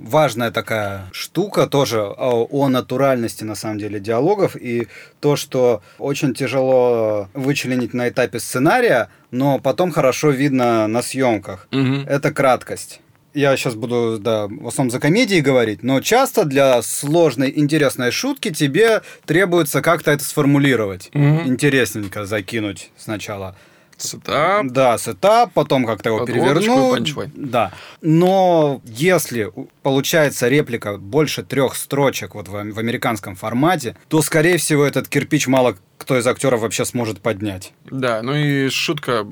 [0.00, 4.56] Важная такая штука тоже о натуральности, на самом деле, диалогов.
[4.56, 4.88] И
[5.20, 11.68] то, что очень тяжело вычленить на этапе сценария, но потом хорошо видно на съемках.
[11.70, 13.00] Это краткость
[13.34, 18.52] я сейчас буду, да, в основном за комедии говорить, но часто для сложной, интересной шутки
[18.52, 21.10] тебе требуется как-то это сформулировать.
[21.12, 21.46] Mm-hmm.
[21.46, 23.56] Интересненько закинуть сначала.
[24.02, 24.66] Setup.
[24.68, 27.14] Да, setup, потом как-то его перевернуть.
[27.34, 27.72] Да.
[28.00, 34.84] Но если получается реплика больше трех строчек вот в, в американском формате, то, скорее всего,
[34.84, 37.72] этот кирпич мало кто из актеров вообще сможет поднять.
[37.84, 39.24] Да, ну и шутка,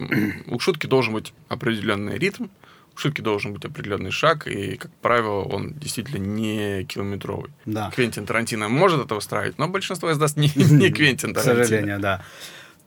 [0.46, 2.44] у шутки должен быть определенный ритм,
[2.94, 7.50] у шутки должен быть определенный шаг, и, как правило, он действительно не километровый.
[7.66, 7.90] Да.
[7.92, 11.64] Квентин Тарантино может это устраивать, но большинство из нас не, не Квентин Тарантино.
[11.64, 12.22] К сожалению, да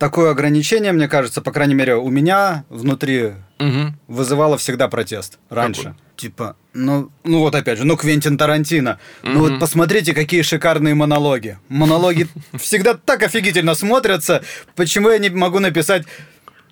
[0.04, 3.94] такое ограничение, мне кажется, по крайней мере, у меня внутри угу.
[4.10, 5.82] вызывало всегда протест раньше.
[5.82, 5.96] Какой?
[6.18, 9.00] Типа, ну, ну вот опять же, ну Квентин Тарантино.
[9.24, 9.32] Угу.
[9.32, 11.58] Ну вот посмотрите, какие шикарные монологи.
[11.70, 12.28] Монологи
[12.60, 14.44] всегда так офигительно смотрятся.
[14.76, 16.04] Почему я не могу написать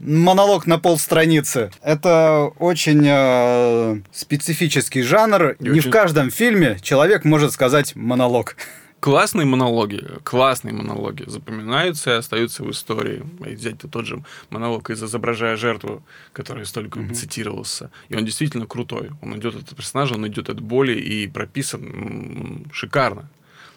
[0.02, 1.72] монолог на полстраницы.
[1.82, 5.52] Это очень э, специфический жанр.
[5.52, 5.89] И не очень...
[5.89, 8.58] в каждом фильме человек может сказать монолог.
[9.01, 13.23] Классные монологи, классные монологи запоминаются и остаются в истории.
[13.39, 17.13] Взять тот же монолог из «Изображая жертву», который столько mm-hmm.
[17.15, 17.89] цитировался.
[18.09, 19.09] И он действительно крутой.
[19.23, 23.27] Он идет от персонажа, он идет от боли и прописан шикарно.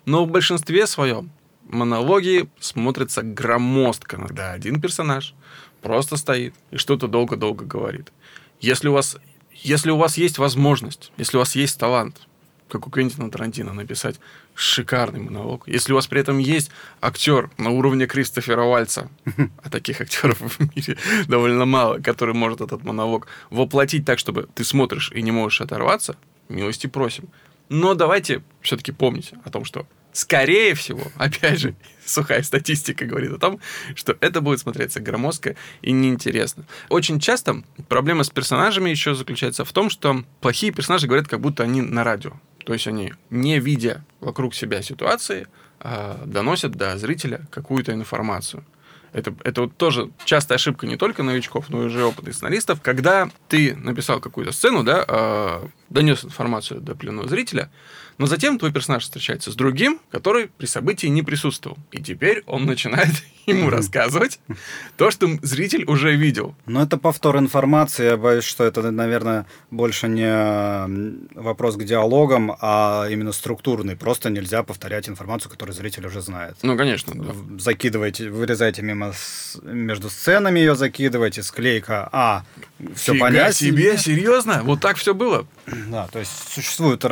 [0.05, 1.31] Но в большинстве своем
[1.67, 5.35] монологи смотрятся громоздко, когда один персонаж
[5.81, 8.13] просто стоит и что-то долго-долго говорит.
[8.61, 9.17] Если у вас,
[9.55, 12.29] если у вас есть возможность, если у вас есть талант,
[12.69, 14.21] как у Квентина Тарантино, написать
[14.55, 15.65] шикарный монолог.
[15.67, 19.11] Если у вас при этом есть актер на уровне Кристофера Вальца,
[19.63, 20.97] а таких актеров в мире
[21.29, 26.17] довольно мало, который может этот монолог воплотить так, чтобы ты смотришь и не можешь оторваться,
[26.49, 27.29] милости просим.
[27.69, 31.75] Но давайте все-таки помнить о том, что скорее всего, опять же,
[32.05, 33.61] сухая статистика говорит о том,
[33.95, 36.65] что это будет смотреться громоздко и неинтересно.
[36.89, 41.63] Очень часто проблема с персонажами еще заключается в том, что плохие персонажи говорят, как будто
[41.63, 42.33] они на радио.
[42.65, 45.47] То есть они, не видя вокруг себя ситуации,
[45.81, 48.65] а, доносят до зрителя какую-то информацию.
[49.13, 52.81] Это, это вот тоже частая ошибка не только новичков, но и уже опытных сценаристов.
[52.83, 57.71] Когда ты написал какую-то сцену, да, э, донес информацию до пленного зрителя,
[58.19, 61.79] но затем твой персонаж встречается с другим, который при событии не присутствовал.
[61.93, 63.15] И теперь он начинает
[63.47, 64.41] ему рассказывать
[64.97, 66.55] то, что зритель уже видел.
[66.67, 68.05] Но это повтор информации.
[68.05, 73.97] Я боюсь, что это, наверное, больше не вопрос к диалогам, а именно структурный.
[73.97, 76.57] Просто нельзя повторять информацию, которую зритель уже знает.
[76.63, 77.13] Ну, конечно.
[77.15, 77.33] Да.
[77.59, 79.13] Закидывайте, вырезайте мимо
[79.63, 82.09] между сценами ее закидывайте, склейка.
[82.13, 82.45] А,
[82.95, 83.53] все понятно.
[83.53, 84.63] себе, серьезно?
[84.65, 85.47] Вот так все было?
[85.89, 87.05] Да, то есть существуют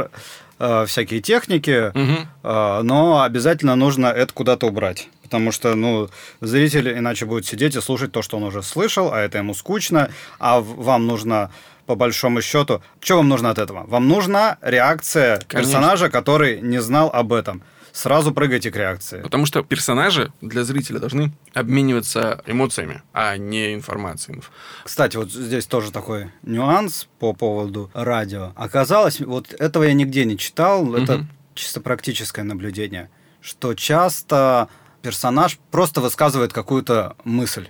[0.58, 2.26] э, всякие техники, угу.
[2.42, 5.08] э, но обязательно нужно это куда-то убрать.
[5.22, 6.10] Потому что, ну,
[6.40, 10.10] зритель иначе будет сидеть и слушать то, что он уже слышал, а это ему скучно,
[10.38, 11.50] а вам нужно
[11.86, 12.82] по большому счету.
[13.00, 13.84] Что вам нужно от этого?
[13.86, 15.58] Вам нужна реакция Конечно.
[15.58, 17.62] персонажа, который не знал об этом
[17.92, 19.20] сразу прыгайте к реакции.
[19.22, 24.42] Потому что персонажи для зрителя должны обмениваться эмоциями, а не информацией.
[24.84, 28.52] Кстати, вот здесь тоже такой нюанс по поводу радио.
[28.56, 30.96] Оказалось, вот этого я нигде не читал, угу.
[30.96, 34.68] это чисто практическое наблюдение, что часто
[35.02, 37.68] персонаж просто высказывает какую-то мысль.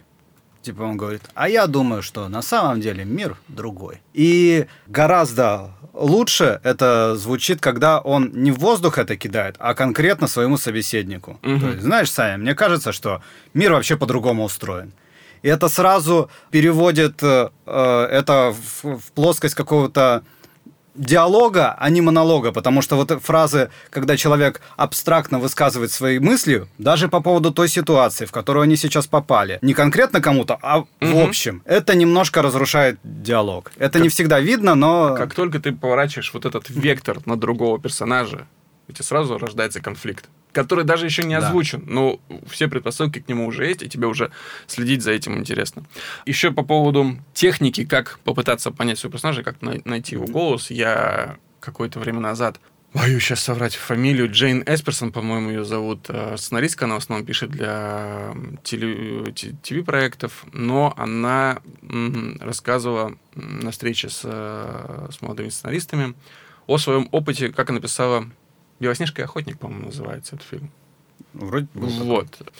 [0.63, 4.01] Типа он говорит, а я думаю, что на самом деле мир другой.
[4.13, 10.57] И гораздо лучше это звучит, когда он не в воздух это кидает, а конкретно своему
[10.57, 11.39] собеседнику.
[11.43, 11.61] Мгм.
[11.61, 13.23] То есть, знаешь, Саня, мне кажется, что
[13.55, 14.93] мир вообще по-другому устроен.
[15.43, 20.23] И это сразу переводит э, э, это в, в плоскость какого-то
[20.95, 27.09] диалога, а не монолога, потому что вот фразы, когда человек абстрактно высказывает свои мысли, даже
[27.09, 31.19] по поводу той ситуации, в которую они сейчас попали, не конкретно кому-то, а в Мгм.
[31.29, 33.73] общем, это немножко разрушает диалог.
[33.79, 35.15] Это не всегда видно, но...
[35.17, 38.47] Как только ты поворачиваешь вот этот вектор на другого персонажа,
[38.89, 41.47] у тебя сразу рождается конфликт, который даже еще не Да.
[41.49, 44.31] озвучен, но все предпосылки к нему уже есть, и тебе уже
[44.67, 45.85] следить за этим интересно.
[46.27, 51.37] Еще по поводу техники, как попытаться понять своего персонажа, как най- найти его голос, я
[51.61, 52.61] какое-то время назад
[52.95, 54.31] Боюсь сейчас соврать фамилию.
[54.31, 56.11] Джейн Эсперсон, по-моему, ее зовут.
[56.11, 58.35] э, Сценаристка, она в основном пишет для
[59.63, 61.61] ТВ-проектов, но она
[62.41, 66.15] рассказывала на встрече с, э, с молодыми сценаристами
[66.67, 68.27] о своем опыте, как она писала
[68.83, 70.71] «Белоснежка и охотник», по-моему, называется этот фильм.
[71.33, 72.05] Вроде был такой.
[72.05, 72.53] Вот.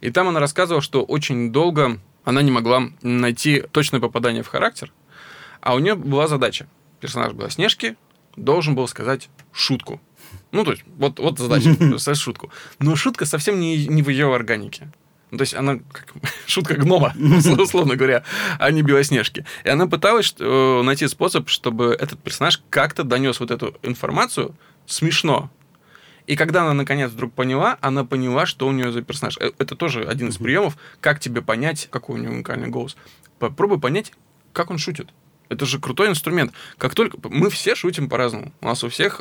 [0.00, 4.92] И там она рассказывала, что очень долго она не могла найти точное попадание в характер,
[5.60, 6.68] а у нее была задача.
[7.00, 7.96] Персонаж Белоснежки
[8.36, 10.00] должен был сказать шутку.
[10.52, 12.50] Ну, то есть, вот, вот задача, сказать шутку.
[12.78, 14.92] Но шутка совсем не, не в ее органике.
[15.30, 16.12] Ну, то есть она как
[16.46, 17.14] шутка гнома,
[17.58, 18.24] условно говоря,
[18.58, 19.46] а не Белоснежки.
[19.64, 24.54] И она пыталась э, найти способ, чтобы этот персонаж как-то донес вот эту информацию
[24.86, 25.50] смешно.
[26.30, 29.36] И когда она наконец вдруг поняла, она поняла, что у нее за персонаж.
[29.40, 32.96] Э, Это тоже один из приемов, как тебе понять, какой у него уникальный голос.
[33.38, 34.12] Попробуй понять,
[34.52, 35.08] как он шутит.
[35.48, 36.52] Это же крутой инструмент.
[36.78, 39.20] Как только мы все шутим по-разному, у нас у всех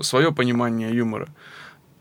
[0.00, 1.28] свое понимание юмора.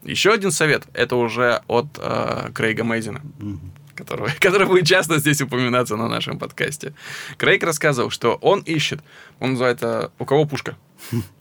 [0.04, 3.74] Еще один совет это уже от э, Крейга Мейзина, Мгм.
[3.96, 6.94] которого, который будет часто здесь упоминаться на нашем подкасте.
[7.38, 9.02] Крейг рассказывал, что он ищет,
[9.42, 10.78] он называет это «У кого пушка?».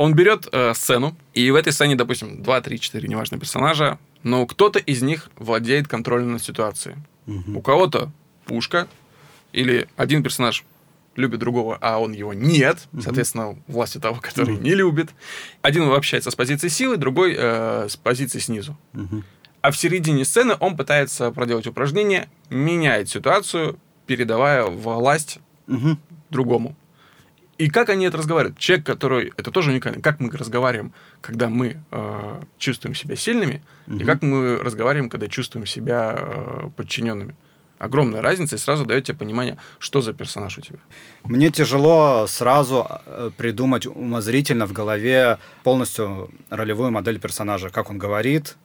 [0.00, 4.46] Он берет э, сцену, и в этой сцене, допустим, 2, 3, 4, неважно, персонажа, но
[4.46, 6.96] кто-то из них владеет контролем над ситуацией.
[7.26, 7.58] Мгм.
[7.58, 8.10] У кого-то
[8.46, 8.88] пушка,
[9.52, 10.64] или один персонаж
[11.16, 14.62] любит другого, а он его нет, соответственно, власти того, который Мгм.
[14.62, 15.10] не любит.
[15.60, 18.78] Один общается с позиции силы, другой э, с позиции снизу.
[18.94, 19.22] Мгм.
[19.60, 25.98] А в середине сцены он пытается проделать упражнение, меняет ситуацию, передавая власть Мгм.
[26.30, 26.74] другому.
[27.60, 28.58] И как они это разговаривают?
[28.58, 29.32] Человек, который...
[29.36, 30.00] Это тоже уникально.
[30.00, 34.06] Как мы разговариваем, когда мы э, чувствуем себя сильными, и Мгм.
[34.06, 37.34] как мы разговариваем, когда чувствуем себя э, подчиненными.
[37.78, 40.78] Огромная разница, и сразу дает тебе понимание, что за персонаж у тебя.
[41.24, 48.56] Мне тяжело сразу э, придумать умозрительно в голове полностью ролевую модель персонажа, как он говорит.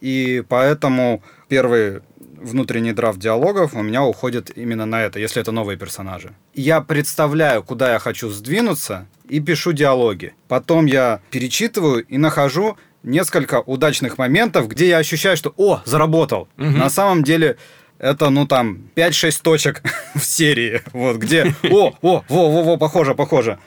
[0.00, 2.00] И поэтому первый
[2.40, 6.34] внутренний драфт диалогов у меня уходит именно на это, если это новые персонажи.
[6.54, 10.34] Я представляю, куда я хочу сдвинуться, и пишу диалоги.
[10.48, 16.78] Потом я перечитываю и нахожу несколько удачных моментов, где я ощущаю, что «О, заработал!» Мгм.
[16.78, 17.56] На самом деле
[17.98, 19.82] это, ну, там, 5-6 точек
[20.14, 23.58] в серии, вот, где «О, о, во, во, во, похоже, похоже!»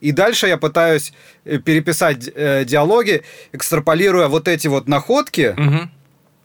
[0.00, 1.12] И дальше я пытаюсь
[1.44, 5.90] э, переписать э, диалоги, экстраполируя вот эти вот находки, Мгм.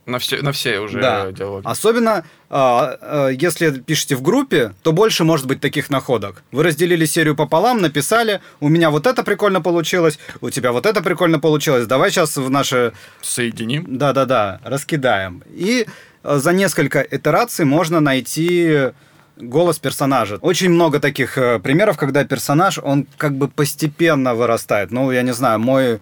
[0.05, 1.31] На все, на все уже Да.
[1.31, 1.65] диалоги.
[1.65, 6.43] Особенно, а, а, если пишете в группе, то больше может быть таких находок.
[6.51, 11.01] Вы разделили серию пополам, написали, у меня вот это прикольно получилось, у тебя вот это
[11.03, 12.93] прикольно получилось, давай сейчас в наши...
[13.21, 13.85] Соединим.
[13.87, 15.43] Да-да-да, раскидаем.
[15.49, 15.85] И
[16.23, 18.91] а, за несколько итераций можно найти
[19.37, 20.37] голос персонажа.
[20.41, 24.91] Очень много таких э, примеров, когда персонаж, он как бы постепенно вырастает.
[24.91, 25.99] Ну, я не знаю, мой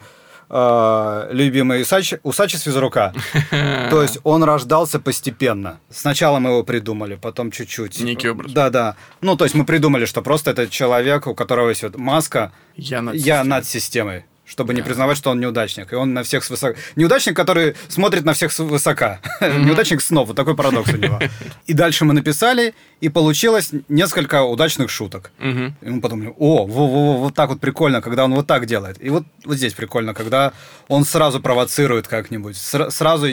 [0.50, 3.14] э, любимый усач, усач из физрука.
[3.90, 5.80] То есть он рождался постепенно.
[5.90, 8.00] Сначала мы его придумали, потом чуть-чуть.
[8.02, 8.52] Некий образ.
[8.52, 8.96] Да, да.
[9.22, 13.02] Ну, то есть мы придумали, что просто это человек, у которого есть вот маска, Я
[13.02, 13.48] над я системой.
[13.50, 14.26] над системой.
[14.50, 14.88] Чтобы не Да.
[14.88, 15.94] признавать, что он неудачник.
[15.94, 16.76] И он на всех свысока.
[16.96, 19.20] Неудачник, который смотрит на всех свысока.
[19.42, 20.28] Неудачник снов.
[20.28, 21.20] Вот такой парадокс у него.
[21.68, 25.32] И дальше мы написали, и получилось несколько удачных шуток.
[25.38, 25.76] Мгм.
[25.82, 28.66] И мы подумали, о, во, во, во, вот так вот прикольно, когда он вот так
[28.66, 28.98] делает.
[29.06, 30.52] И вот, вот здесь прикольно, когда
[30.88, 33.28] он сразу провоцирует как-нибудь, сра- сразу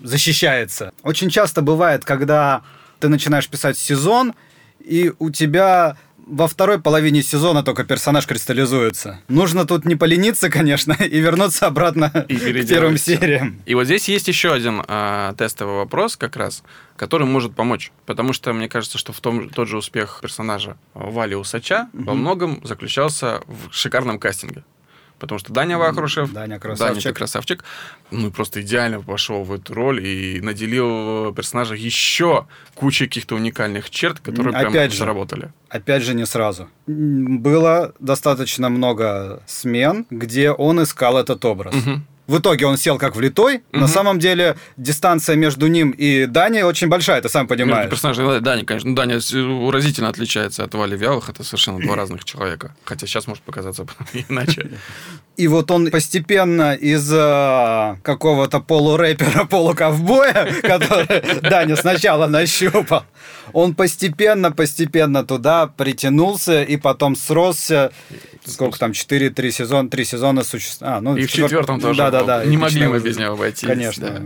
[0.00, 0.92] защищается.
[1.02, 2.62] Очень часто бывает, когда
[2.98, 4.34] ты начинаешь писать сезон,
[4.78, 9.20] и у тебя во второй половине сезона только персонаж кристаллизуется.
[9.28, 13.60] Нужно тут не полениться, конечно, и вернуться обратно И к первым сериям.
[13.66, 16.62] И вот здесь есть еще один а, тестовый вопрос, как раз,
[16.96, 17.92] который может помочь.
[18.06, 22.20] Потому что мне кажется, что в том, тот же успех персонажа Вали Усача во Мгм.
[22.20, 24.64] многом заключался в шикарном кастинге.
[25.20, 27.02] Потому что Даня Вахрушев, Даня Даня красавчик.
[27.02, 27.64] ты красавчик,
[28.10, 34.18] ну, просто идеально пошел в эту роль и наделил персонажа еще кучей каких-то уникальных черт,
[34.18, 35.52] которые Опять прям же, заработали.
[35.68, 36.68] Опять же, не сразу.
[36.86, 41.74] Было достаточно много смен, где он искал этот образ.
[41.74, 42.06] Мгм.
[42.30, 43.62] В итоге он сел как влитой.
[43.72, 43.88] На Мгм.
[43.88, 47.90] самом деле дистанция между ним и Даней очень большая, ты сам Между понимаешь.
[47.90, 51.96] персонажами, да, Даня, конечно, ну, Даня с- уразительно отличается от Вали Вялых, это совершенно два
[51.96, 52.72] разных человека.
[52.84, 53.84] Хотя сейчас может показаться
[54.28, 54.70] иначе.
[55.36, 63.04] И вот он постепенно из э, какого-то полурэпера, полуковбоя, который Даня сначала нащупал,
[63.52, 67.90] он постепенно-постепенно туда притянулся и потом сросся.
[68.44, 70.92] Сколько там, 4-3 сезона, 3 сезона существует.
[70.94, 71.98] А, ну, И в четвертом тоже.
[71.98, 72.26] Да, да, был.
[72.26, 72.44] да.
[72.44, 73.68] Не могли мы без него обойтись.
[73.68, 74.10] Конечно.
[74.10, 74.22] да.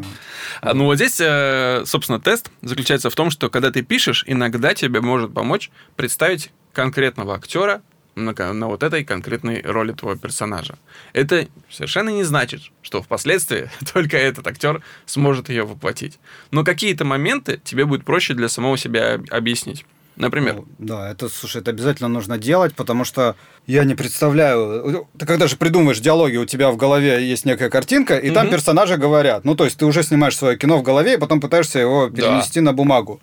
[0.61, 4.75] А, Ну вот здесь, э, собственно, тест заключается в том, что когда ты пишешь, иногда
[4.75, 7.83] тебе может помочь представить конкретного актера
[8.15, 10.77] на, на вот этой конкретной роли твоего персонажа.
[11.13, 16.19] Это совершенно не значит, что впоследствии только этот актер сможет ее воплотить.
[16.53, 19.85] Но какие-то моменты тебе будет проще для самого себя об- объяснить.
[20.17, 23.35] Например, Ну, Да, это, слушай, это обязательно нужно делать, потому что
[23.67, 25.09] я не представляю...
[25.19, 28.53] Ты когда же придумываешь диалоги, у тебя в голове есть некая картинка, и там Мгм.
[28.55, 29.45] персонажи говорят.
[29.45, 32.17] Ну, то есть ты уже снимаешь свое кино в голове, и потом пытаешься его Да.
[32.17, 33.21] перенести на бумагу.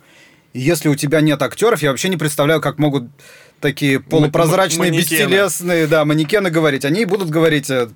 [0.54, 3.06] И если у тебя нет актеров, я вообще не представляю, как могут
[3.62, 5.30] такие полупрозрачные, манекены.
[5.30, 6.84] бестелесные, да, манекены говорить.
[6.84, 7.90] Они будут говорить э,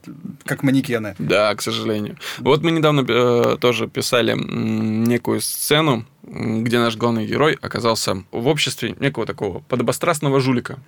[0.46, 1.16] как манекены.
[1.20, 2.18] Да, к сожалению.
[2.38, 8.96] Вот мы недавно э, тоже писали некую сцену, где наш главный герой оказался в обществе
[9.00, 10.80] некого такого подобострастного жулика.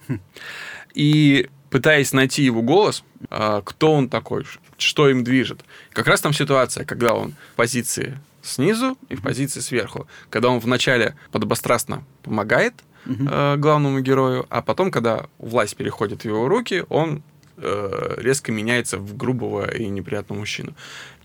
[0.94, 4.46] И пытаясь найти его голос, а, кто он такой,
[4.78, 5.64] что им движет.
[5.92, 10.08] Как раз там ситуация, когда он в позиции снизу и в позиции сверху.
[10.30, 12.74] Когда он вначале подобострастно помогает
[13.08, 17.22] э, главному герою, а потом, когда власть переходит в его руки, он
[17.58, 20.74] э, резко меняется в грубого и неприятного мужчину.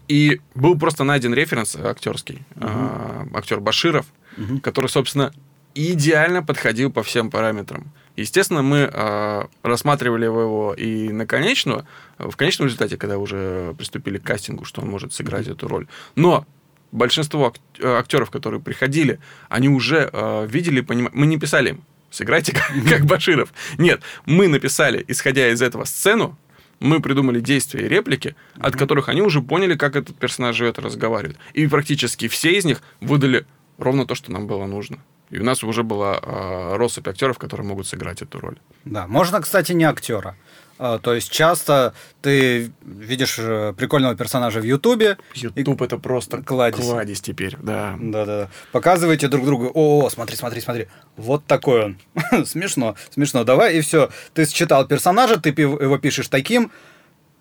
[0.08, 4.06] И был просто найден референс актерский, э, актер Баширов,
[4.36, 4.60] Мгм.
[4.60, 5.32] который, собственно,
[5.74, 7.84] идеально подходил по всем параметрам.
[8.16, 11.86] Естественно, мы э, рассматривали его и на конечную,
[12.18, 15.86] в конечном результате, когда уже приступили к кастингу, что он может сыграть эту роль.
[16.14, 16.46] Но
[16.92, 19.18] большинство э, актеров, которые приходили,
[19.48, 21.12] они уже э, видели, понимали.
[21.14, 23.52] Мы не писали им, сыграйте как, как Баширов.
[23.78, 26.38] Нет, мы написали, исходя из этого сцену,
[26.78, 30.82] мы придумали действия и реплики, от которых они уже поняли, как этот персонаж живет и
[30.82, 31.38] разговаривает.
[31.54, 33.46] И практически все из них выдали
[33.78, 34.98] ровно то, что нам было нужно.
[35.30, 38.58] И у нас уже была э, россыпь актеров, которые могут сыграть эту роль.
[38.84, 40.36] Да, можно, кстати, не актера.
[40.84, 46.84] А, То есть часто ты видишь э, прикольного персонажа в Ютубе, Ютуб это просто Кладезь.
[46.84, 47.94] кладезь теперь, да.
[48.00, 48.48] Да-да.
[48.72, 49.70] Показывайте друг другу.
[49.72, 50.88] О, смотри, смотри, смотри.
[51.16, 51.98] Вот такой он.
[52.44, 53.44] смешно, смешно.
[53.44, 54.10] Давай, и все.
[54.34, 56.72] Ты считал персонажа, ты его пишешь таким.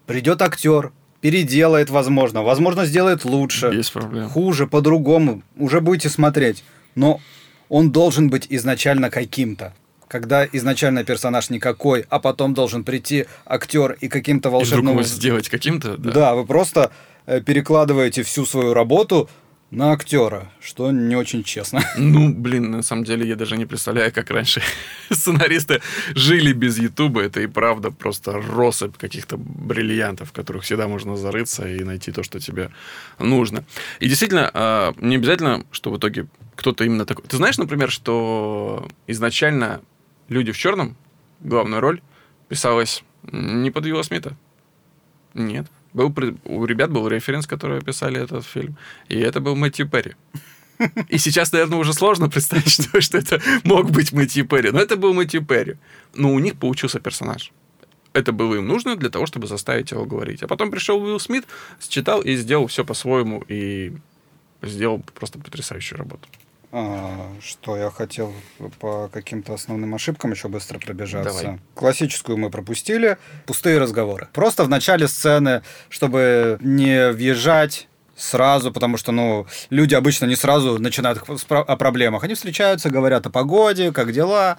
[0.06, 2.44] Придет актер, переделает, возможно.
[2.44, 3.72] Возможно, сделает лучше.
[3.72, 4.30] Без проблем.
[4.30, 5.42] Хуже, по-другому.
[5.58, 6.64] Уже будете смотреть.
[6.94, 7.20] Но
[7.70, 9.74] он должен быть изначально каким-то.
[10.12, 14.96] Когда изначально персонаж никакой, а потом должен прийти актер и каким-то И волшебным...
[14.96, 16.12] его сделать каким-то, да.
[16.12, 16.36] Да.
[16.36, 16.92] вы просто
[17.26, 19.30] э, перекладываете всю свою работу
[19.70, 21.82] на актера, что не очень честно.
[21.98, 24.62] Ну, блин, на самом деле я даже не представляю, как раньше
[25.10, 25.82] сценаристы
[26.14, 27.22] жили без Ютуба.
[27.22, 32.22] Это и правда просто россыпь каких-то бриллиантов, в которых всегда можно зарыться и найти то,
[32.22, 32.70] что тебе
[33.18, 33.64] нужно.
[34.02, 37.24] И действительно, а, не обязательно, что в итоге кто-то именно такой.
[37.30, 39.80] Ты знаешь, например, что изначально
[40.32, 40.96] люди в черном,
[41.42, 42.02] главная роль,
[42.48, 44.36] писалась не под Уилла Смита.
[45.34, 45.68] Нет.
[45.94, 46.14] Был,
[46.46, 48.78] у ребят был референс, которые писали этот фильм,
[49.10, 50.16] и это был Мэтью Перри.
[51.10, 54.72] И сейчас, наверное, уже сложно представить, что, что это мог быть Мэтью Перри.
[54.72, 55.76] Но это был Мэтью Перри.
[56.16, 57.52] Но у них получился персонаж.
[58.14, 60.44] Это было им нужно для того, чтобы заставить его говорить.
[60.44, 61.46] А потом пришел Уилл Смит,
[61.80, 63.94] считал и сделал все по-своему, и
[64.62, 66.28] сделал просто потрясающую работу.
[66.72, 68.34] А, Что я хотел
[68.80, 71.44] по каким-то основным ошибкам еще быстро пробежаться.
[71.44, 71.60] Давай.
[71.76, 73.18] Классическую мы пропустили.
[73.46, 74.30] Пустые разговоры.
[74.34, 80.80] Просто в начале сцены, чтобы не въезжать сразу, потому что, ну, люди обычно не сразу
[80.80, 82.24] начинают о проблемах.
[82.24, 84.58] Они встречаются, говорят о погоде, как дела,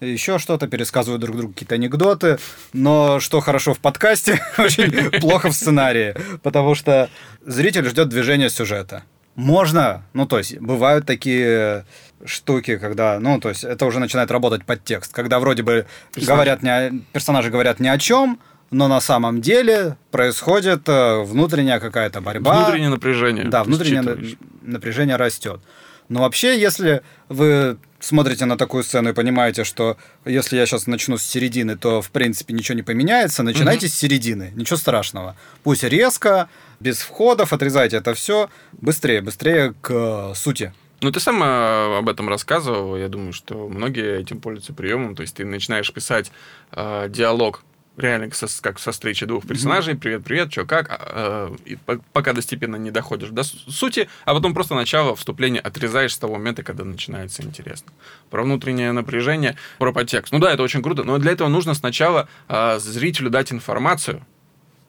[0.00, 2.38] еще что-то, пересказывают друг другу какие-то анекдоты.
[2.72, 7.10] Но что хорошо в подкасте, очень плохо в сценарии, потому что
[7.44, 9.02] зритель ждет движения сюжета.
[9.38, 11.84] Можно, ну, то есть, бывают такие
[12.24, 16.34] штуки, когда, ну, то есть, это уже начинает работать под текст, когда вроде бы Персонажи.
[16.34, 18.40] говорят не о- персонажи говорят ни о чем,
[18.72, 22.64] но на самом деле происходит э, внутренняя какая-то борьба.
[22.64, 23.44] Внутреннее напряжение.
[23.44, 25.60] Да, внутреннее напряжение растет.
[26.08, 31.18] Но вообще, если вы смотрите на такую сцену и понимаете, что если я сейчас начну
[31.18, 33.90] с середины, то в принципе ничего не поменяется, начинайте mm-hmm.
[33.90, 35.36] с середины, ничего страшного.
[35.62, 36.48] Пусть резко,
[36.80, 40.72] без входов, отрезайте это все быстрее, быстрее к сути.
[41.00, 42.96] Ну, ты сам э, об этом рассказывал.
[42.96, 45.14] Я думаю, что многие этим пользуются приемом.
[45.14, 46.32] То есть ты начинаешь писать
[46.72, 47.62] э, диалог
[47.98, 49.96] реально со, как со встречи двух персонажей.
[49.96, 51.00] Привет, привет, что как?
[51.12, 51.76] Э, и
[52.12, 56.62] пока достепенно не доходишь до сути, а потом просто начало вступления отрезаешь с того момента,
[56.62, 57.92] когда начинается интересно.
[58.30, 60.32] Про внутреннее напряжение, про подтекст.
[60.32, 64.24] Ну да, это очень круто, но для этого нужно сначала э, зрителю дать информацию,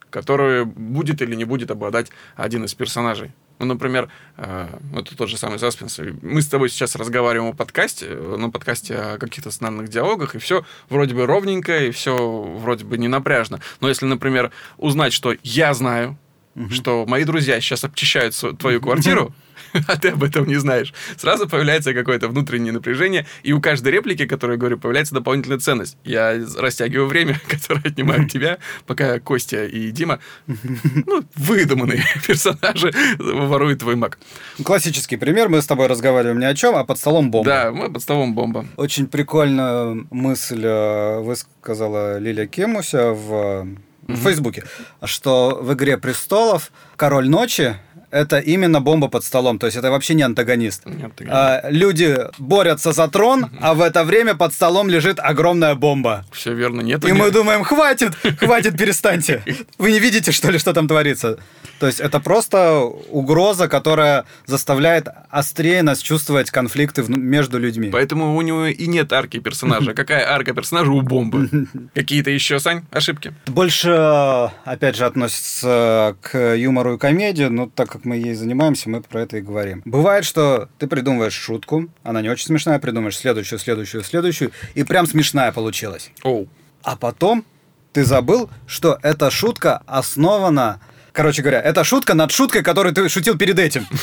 [0.09, 3.31] которую будет или не будет обладать один из персонажей.
[3.59, 5.99] Ну, например, э, это тот же самый Заспенс.
[6.21, 10.65] Мы с тобой сейчас разговариваем о подкасте, на подкасте о каких-то странных диалогах, и все
[10.89, 13.59] вроде бы ровненько, и все вроде бы не напряжно.
[13.81, 16.17] Но если, например, узнать, что я знаю,
[16.55, 16.69] угу.
[16.69, 19.33] что мои друзья сейчас обчищают твою квартиру,
[19.87, 20.93] а ты об этом не знаешь.
[21.17, 25.97] Сразу появляется какое-то внутреннее напряжение, и у каждой реплики, которую я говорю, появляется дополнительная ценность.
[26.03, 33.95] Я растягиваю время, которое отнимаю тебя, пока Костя и Дима, ну, выдуманные персонажи, воруют твой
[33.95, 34.19] маг.
[34.63, 35.49] Классический пример.
[35.49, 37.49] Мы с тобой разговариваем ни о чем, а под столом бомба.
[37.49, 38.65] Да, мы под столом бомба.
[38.77, 43.67] Очень прикольную мысль э, высказала Лилия Кемуся в
[44.09, 44.63] в Фейсбуке,
[45.03, 47.75] что в «Игре престолов» король ночи
[48.11, 49.59] это именно бомба под столом.
[49.59, 50.85] То есть это вообще не антагонист.
[50.85, 51.31] Не антагонист.
[51.31, 56.25] А, люди борются за трон, а в это время под столом лежит огромная бомба.
[56.31, 57.05] Все верно, нет.
[57.05, 59.43] И мы думаем, хватит, хватит, перестаньте.
[59.77, 61.37] Вы не видите, что ли, что там творится?
[61.79, 67.89] То есть это просто угроза, которая заставляет острее нас чувствовать конфликты между людьми.
[67.89, 69.93] Поэтому у него и нет арки персонажа.
[69.99, 71.67] Какая арка персонажа у бомбы?
[71.93, 73.33] Какие-то еще, Сань, ошибки?
[73.47, 79.01] Больше, опять же, относится к юмору и комедии, но так как мы ей занимаемся, мы
[79.01, 79.81] про это и говорим.
[79.85, 85.07] Бывает, что ты придумываешь шутку, она не очень смешная, придумаешь следующую, следующую, следующую, и прям
[85.07, 86.11] смешная получилась.
[86.23, 86.47] Оу.
[86.83, 87.45] А потом
[87.93, 90.79] ты забыл, что эта шутка основана
[91.11, 93.85] Короче говоря, это шутка над шуткой, которую ты шутил перед этим.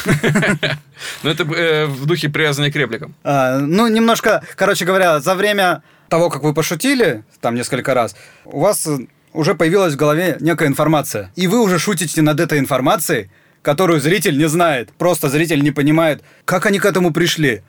[1.22, 3.14] Ну, это э, в духе привязанной к репликам.
[3.22, 8.60] А, ну, немножко, короче говоря, за время того, как вы пошутили, там несколько раз, у
[8.60, 8.88] вас
[9.32, 11.30] уже появилась в голове некая информация.
[11.36, 13.30] И вы уже шутите над этой информацией,
[13.66, 14.90] которую зритель не знает.
[14.96, 17.62] Просто зритель не понимает, как они к этому пришли.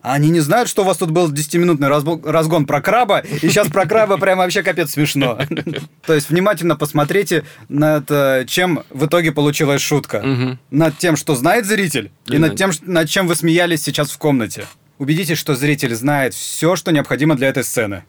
[0.00, 3.84] Они не знают, что у вас тут был 10-минутный разгон про краба, и сейчас про
[3.84, 5.38] краба прям вообще капец смешно.
[6.06, 8.06] То есть внимательно посмотрите над
[8.48, 10.56] чем в итоге получилась шутка.
[10.70, 14.64] Над тем, что знает зритель, и над тем, над чем вы смеялись сейчас в комнате.
[14.96, 18.04] Убедитесь, что зритель знает все, что необходимо для этой сцены.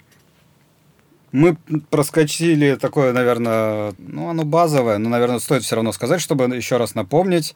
[1.36, 1.57] Мы
[1.89, 6.95] проскочили такое, наверное, ну, оно базовое, но, наверное, стоит все равно сказать, чтобы еще раз
[6.95, 7.55] напомнить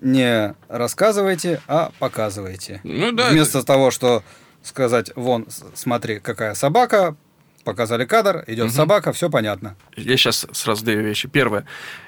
[0.00, 2.80] не рассказывайте, а показывайте.
[2.82, 3.30] Ну да.
[3.30, 3.66] Вместо это...
[3.68, 4.24] того, что
[4.62, 7.14] сказать, вон, смотри, какая собака,
[7.62, 8.74] показали кадр, идет угу.
[8.74, 9.76] собака, все понятно.
[9.96, 11.28] Я сейчас сразу две вещи.
[11.28, 11.64] Первое.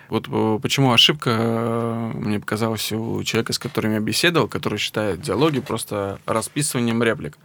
[0.08, 5.20] Вот э, почему ошибка э, мне показалась у человека, с которым я беседовал, который считает
[5.20, 7.38] диалоги просто расписыванием реплик.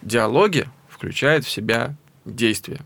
[0.00, 1.94] Диалоги включают в себя
[2.24, 2.80] действия.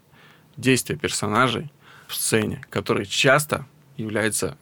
[0.56, 1.70] Действия персонажей
[2.08, 4.56] в сцене, которые часто являются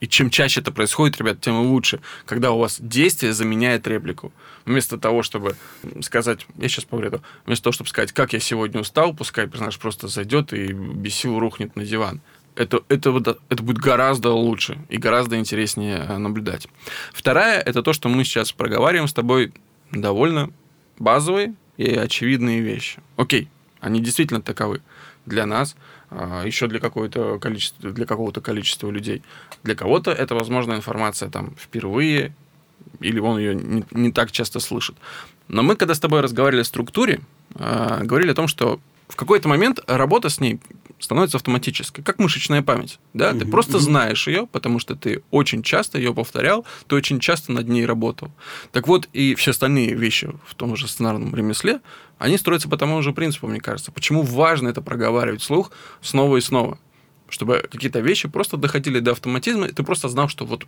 [0.00, 4.32] и чем чаще это происходит, ребят, тем лучше, когда у вас действие заменяет реплику.
[4.64, 5.56] Вместо того, чтобы
[6.00, 10.08] сказать, я сейчас повреду, вместо того, чтобы сказать, как я сегодня устал, пускай персонаж просто
[10.08, 12.22] зайдет и без сил рухнет на диван.
[12.56, 16.66] Это, это, это будет гораздо лучше и гораздо интереснее э, наблюдать.
[17.12, 19.52] Вторая– это то, что мы сейчас проговариваем с тобой
[19.92, 20.50] довольно
[20.98, 23.00] базовые и очевидные вещи.
[23.16, 23.48] Окей,
[23.80, 24.82] они действительно таковы
[25.30, 25.76] для нас–
[26.10, 29.22] а, еще для какого-то количества, для какого-то количества людей.
[29.62, 32.34] Для кого-то это, возможно, информация там впервые,
[33.00, 34.96] или он ее не, не так часто слышит.
[35.48, 37.20] Но мы, когда с тобой разговаривали о структуре,
[37.54, 40.60] э, говорили о том, что в какой-то момент работа с ней
[41.00, 42.98] становится автоматической, как мышечная память.
[43.14, 43.32] Да?
[43.32, 47.68] Ты просто знаешь ее, потому что ты очень часто ее повторял, ты очень часто над
[47.68, 48.30] ней работал.
[48.70, 51.80] Так вот, и все остальные вещи в том же сценарном ремесле,
[52.18, 53.90] они строятся по тому же принципу, мне кажется.
[53.90, 55.72] Почему важно это проговаривать вслух
[56.02, 56.78] снова и снова?
[57.28, 60.66] Чтобы какие-то вещи просто доходили до автоматизма, и ты просто знал, что вот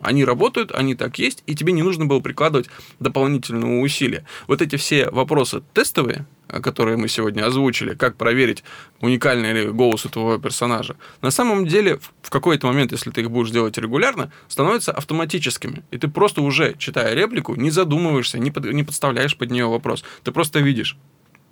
[0.00, 2.68] они работают, они так есть, и тебе не нужно было прикладывать
[3.00, 4.24] дополнительного усилия.
[4.46, 6.26] Вот эти все вопросы тестовые,
[6.62, 8.64] которые мы сегодня озвучили, как проверить,
[9.00, 13.30] уникальный ли голос у твоего персонажа, на самом деле в какой-то момент, если ты их
[13.30, 15.82] будешь делать регулярно, становятся автоматическими.
[15.90, 20.04] И ты просто уже, читая реплику, не задумываешься, не, под, не подставляешь под нее вопрос.
[20.22, 20.96] Ты просто видишь,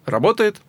[0.05, 0.61] работает,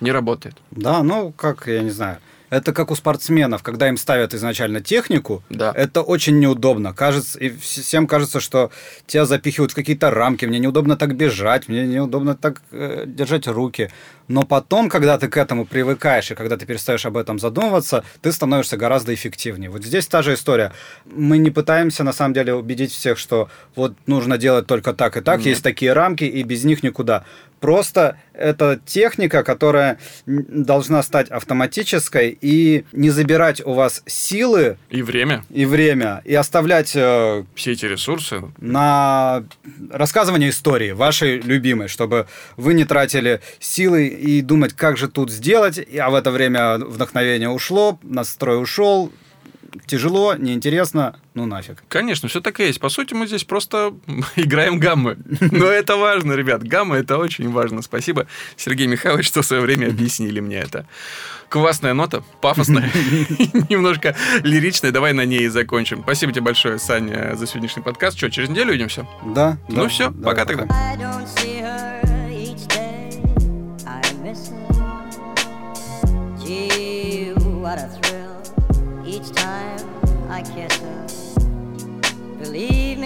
[0.00, 0.56] не работает.
[0.70, 2.18] Да, ну, как, я не знаю,
[2.50, 5.72] Это как у спортсменов, когда им ставят изначально технику, Да.
[5.76, 6.92] это очень неудобно.
[6.94, 8.70] Кажется, и всем кажется, что
[9.06, 13.90] тебя запихивают в какие-то рамки, мне неудобно так бежать, мне неудобно так э, держать руки.
[14.28, 18.32] Но потом, когда ты к этому привыкаешь, и когда ты перестаешь об этом задумываться, ты
[18.32, 19.70] становишься гораздо эффективнее.
[19.70, 20.72] Вот здесь та же история.
[21.04, 25.20] Мы не пытаемся, на самом деле, убедить всех, что вот нужно делать только так и
[25.20, 25.46] так, Нет.
[25.46, 27.24] есть такие рамки, и без них никуда.
[27.66, 35.44] Просто это техника, которая должна стать автоматической и не забирать у вас силы И время,
[35.50, 38.40] и время, и оставлять э, все эти ресурсы.
[38.58, 39.42] на
[39.90, 45.80] рассказывание истории вашей любимой, чтобы вы не тратили силы и думать, как же тут сделать,
[45.98, 49.10] а в это время вдохновение ушло, настрой ушел,
[49.86, 51.82] тяжело, неинтересно, ну нафиг.
[51.88, 52.80] Конечно, все так и есть.
[52.80, 53.94] По сути, мы здесь просто
[54.36, 55.18] играем гаммы.
[55.40, 56.62] Но это важно, ребят.
[56.62, 57.82] Гаммы это очень важно.
[57.82, 60.86] Спасибо, Сергей Михайлович, что в свое время объяснили мне это.
[61.48, 62.90] Классная нота, пафосная,
[63.68, 64.90] немножко лиричная.
[64.90, 66.02] Давай на ней и закончим.
[66.02, 68.16] Спасибо тебе большое, Саня, за сегодняшний подкаст.
[68.16, 69.06] Что, через неделю увидимся?
[69.24, 69.58] Да.
[69.68, 70.66] Ну да, пока тогда.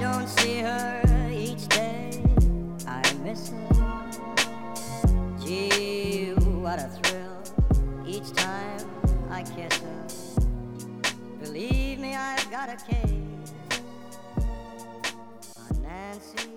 [0.00, 2.22] Don't see her each day.
[2.86, 4.10] I miss her.
[5.44, 6.32] Gee,
[6.62, 7.42] what a thrill
[8.06, 8.88] each time
[9.30, 10.06] I kiss her.
[11.42, 13.52] Believe me, I've got a case
[15.68, 16.49] on Nancy